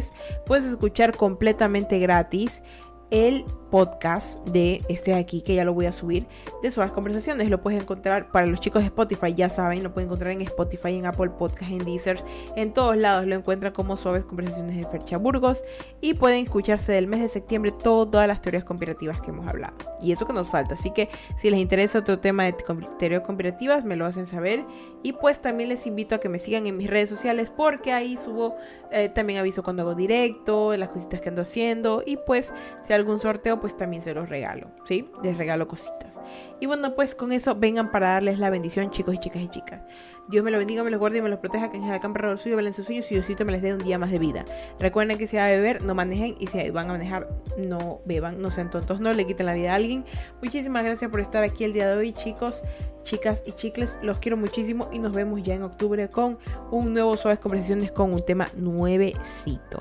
puedes 0.46 0.66
escuchar 0.66 1.16
completamente 1.16 2.00
gratis 2.00 2.64
el 3.12 3.46
podcast 3.70 4.46
de 4.48 4.82
este 4.88 5.12
de 5.12 5.18
aquí, 5.18 5.42
que 5.42 5.56
ya 5.56 5.66
lo 5.66 5.74
voy 5.74 5.86
a 5.86 5.92
subir, 5.92 6.28
de 6.64 6.72
suaves 6.72 6.94
conversaciones. 6.94 7.50
Lo 7.50 7.62
puedes 7.62 7.82
encontrar 7.82 8.32
para 8.32 8.46
los 8.46 8.60
chicos 8.60 8.82
de 8.82 8.88
Spotify, 8.88 9.34
ya 9.34 9.50
saben, 9.50 9.84
lo 9.84 9.94
pueden 9.94 10.08
encontrar 10.08 10.32
en 10.32 10.42
Spotify, 10.42 10.96
en 10.96 11.06
Apple 11.06 11.32
Podcast, 11.32 11.72
en 11.72 11.80
Deezer, 11.80 12.24
en 12.56 12.74
todos 12.74 12.96
lados 12.96 13.28
lo 13.28 13.36
encuentran 13.36 13.74
como 13.74 13.98
suaves 13.98 14.24
conversaciones 14.24 14.78
de 14.78 14.86
Fercha 14.86 15.18
Burgos 15.18 15.64
y 16.00 16.14
pueden 16.14 16.44
escucharse 16.44 16.94
del 16.94 17.08
mes 17.08 17.20
de 17.20 17.30
septiembre 17.30 17.72
todas 17.72 18.28
las 18.28 18.42
teorías 18.42 18.64
conspirativas 18.64 19.20
que 19.22 19.32
hemos 19.32 19.48
hablado. 19.48 19.76
Y 20.02 20.12
eso 20.12 20.26
que 20.26 20.34
nos 20.34 20.48
falta. 20.48 20.74
Así 20.74 20.92
que 20.92 21.10
si 21.38 21.50
les 21.50 21.60
interesa 21.60 22.00
otro 22.00 22.20
tema 22.20 22.46
de 22.46 22.56
teorías 23.00 23.22
conspirativas, 23.22 23.84
me 23.84 23.96
lo 23.96 24.06
hacen 24.06 24.26
saber. 24.26 24.64
Y 25.04 25.14
pues 25.14 25.42
también 25.42 25.70
les 25.70 25.86
invito 25.86 26.16
a 26.16 26.20
que 26.20 26.30
me 26.30 26.40
sigan 26.40 26.66
en 26.68 26.78
mis 26.78 26.90
redes 26.90 27.10
sociales 27.10 27.50
porque 27.50 27.92
ahí 27.92 28.18
subo 28.18 28.56
eh, 28.92 29.10
también 29.10 29.40
aviso 29.40 29.64
cuando 29.64 29.84
hago 29.84 29.96
directo, 29.96 30.76
las 30.78 30.90
cositas 30.90 31.22
que 31.22 31.30
ando 31.30 31.42
haciendo. 31.42 32.04
Y 32.06 32.18
pues 32.18 32.54
si 32.82 32.94
algún 32.96 33.20
sorteo, 33.20 33.60
pues 33.60 33.78
también 33.78 34.02
se 34.02 34.14
los 34.14 34.30
regalo, 34.30 34.68
¿sí? 34.86 35.10
Les 35.24 35.38
regalo 35.38 35.68
cositas. 35.68 36.22
Y 36.60 36.66
bueno, 36.66 36.96
pues 36.96 37.16
con 37.16 37.32
eso 37.32 37.56
vengan 37.56 37.92
para 37.92 38.14
darles 38.14 38.40
la 38.40 38.50
bendición, 38.50 38.90
chicos 38.92 39.16
y 39.16 39.18
chicas 39.20 39.42
y 39.42 39.48
chicas. 39.50 39.82
Dios 40.28 40.44
me 40.44 40.50
lo 40.50 40.58
bendiga, 40.58 40.84
me 40.84 40.90
los 40.90 41.00
guarde 41.00 41.20
y 41.20 41.22
me 41.22 41.30
los 41.30 41.40
proteja, 41.40 41.70
que 41.70 41.78
en 41.78 41.84
el 41.84 42.00
campo 42.00 42.26
del 42.26 42.40
suyo, 42.40 42.60
su 42.72 42.84
suyo, 42.84 43.04
y 43.08 43.14
Diosito 43.14 43.46
me 43.46 43.52
les 43.52 43.62
dé 43.62 43.74
un 43.74 43.80
día 43.80 44.00
más 44.00 44.10
de 44.10 44.18
vida. 44.18 44.44
Recuerden 44.80 45.18
que 45.18 45.28
si 45.28 45.38
va 45.38 45.46
a 45.46 45.50
beber, 45.50 45.84
no 45.84 45.94
manejen, 45.94 46.36
y 46.40 46.48
si 46.48 46.70
van 46.72 46.90
a 46.90 46.94
manejar, 46.94 47.30
no 47.58 48.00
beban, 48.06 48.42
no 48.42 48.50
sean 48.50 48.72
tontos, 48.72 49.00
no 49.00 49.14
le 49.14 49.28
quiten 49.28 49.46
la 49.46 49.54
vida 49.54 49.74
a 49.74 49.76
alguien. 49.76 50.04
Muchísimas 50.42 50.84
gracias 50.84 51.12
por 51.12 51.20
estar 51.20 51.44
aquí 51.44 51.64
el 51.64 51.74
día 51.74 51.88
de 51.88 51.96
hoy, 51.96 52.14
chicos, 52.14 52.64
chicas 53.04 53.44
y 53.46 53.52
chicles. 53.52 54.00
Los 54.02 54.18
quiero 54.18 54.36
muchísimo 54.36 54.90
y 54.92 54.98
nos 54.98 55.14
vemos 55.14 55.44
ya 55.44 55.54
en 55.54 55.62
octubre 55.62 56.10
con 56.10 56.40
un 56.72 56.94
nuevo 56.94 57.16
Suaves 57.18 57.40
Conversaciones 57.40 57.92
con 57.92 58.12
un 58.12 58.26
tema 58.26 58.48
nuevecito. 58.58 59.78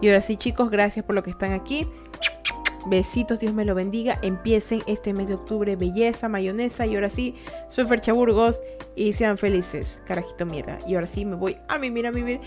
Y 0.00 0.08
ahora 0.08 0.22
sí, 0.22 0.36
chicos, 0.36 0.70
gracias 0.70 1.04
por 1.04 1.14
lo 1.14 1.22
que 1.22 1.30
están 1.30 1.52
aquí. 1.52 1.86
Besitos, 2.86 3.38
Dios 3.38 3.54
me 3.54 3.64
lo 3.64 3.74
bendiga. 3.74 4.18
Empiecen 4.22 4.82
este 4.86 5.12
mes 5.12 5.28
de 5.28 5.34
octubre, 5.34 5.76
belleza, 5.76 6.28
mayonesa. 6.28 6.86
Y 6.86 6.94
ahora 6.94 7.10
sí, 7.10 7.36
soy 7.68 7.84
Fercha 7.86 8.12
Burgos 8.12 8.60
y 8.96 9.12
sean 9.12 9.38
felices, 9.38 10.00
carajito 10.06 10.46
mierda. 10.46 10.78
Y 10.86 10.94
ahora 10.94 11.06
sí 11.06 11.24
me 11.24 11.36
voy 11.36 11.56
a 11.68 11.78
mimir, 11.78 12.06
a 12.06 12.12
mimir, 12.12 12.40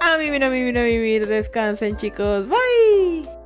a 0.00 0.16
mimir, 0.18 0.44
a 0.44 0.50
mimir, 0.50 0.78
a 0.78 0.82
mimir. 0.82 1.26
Descansen, 1.26 1.96
chicos. 1.96 2.48
Bye. 2.48 3.41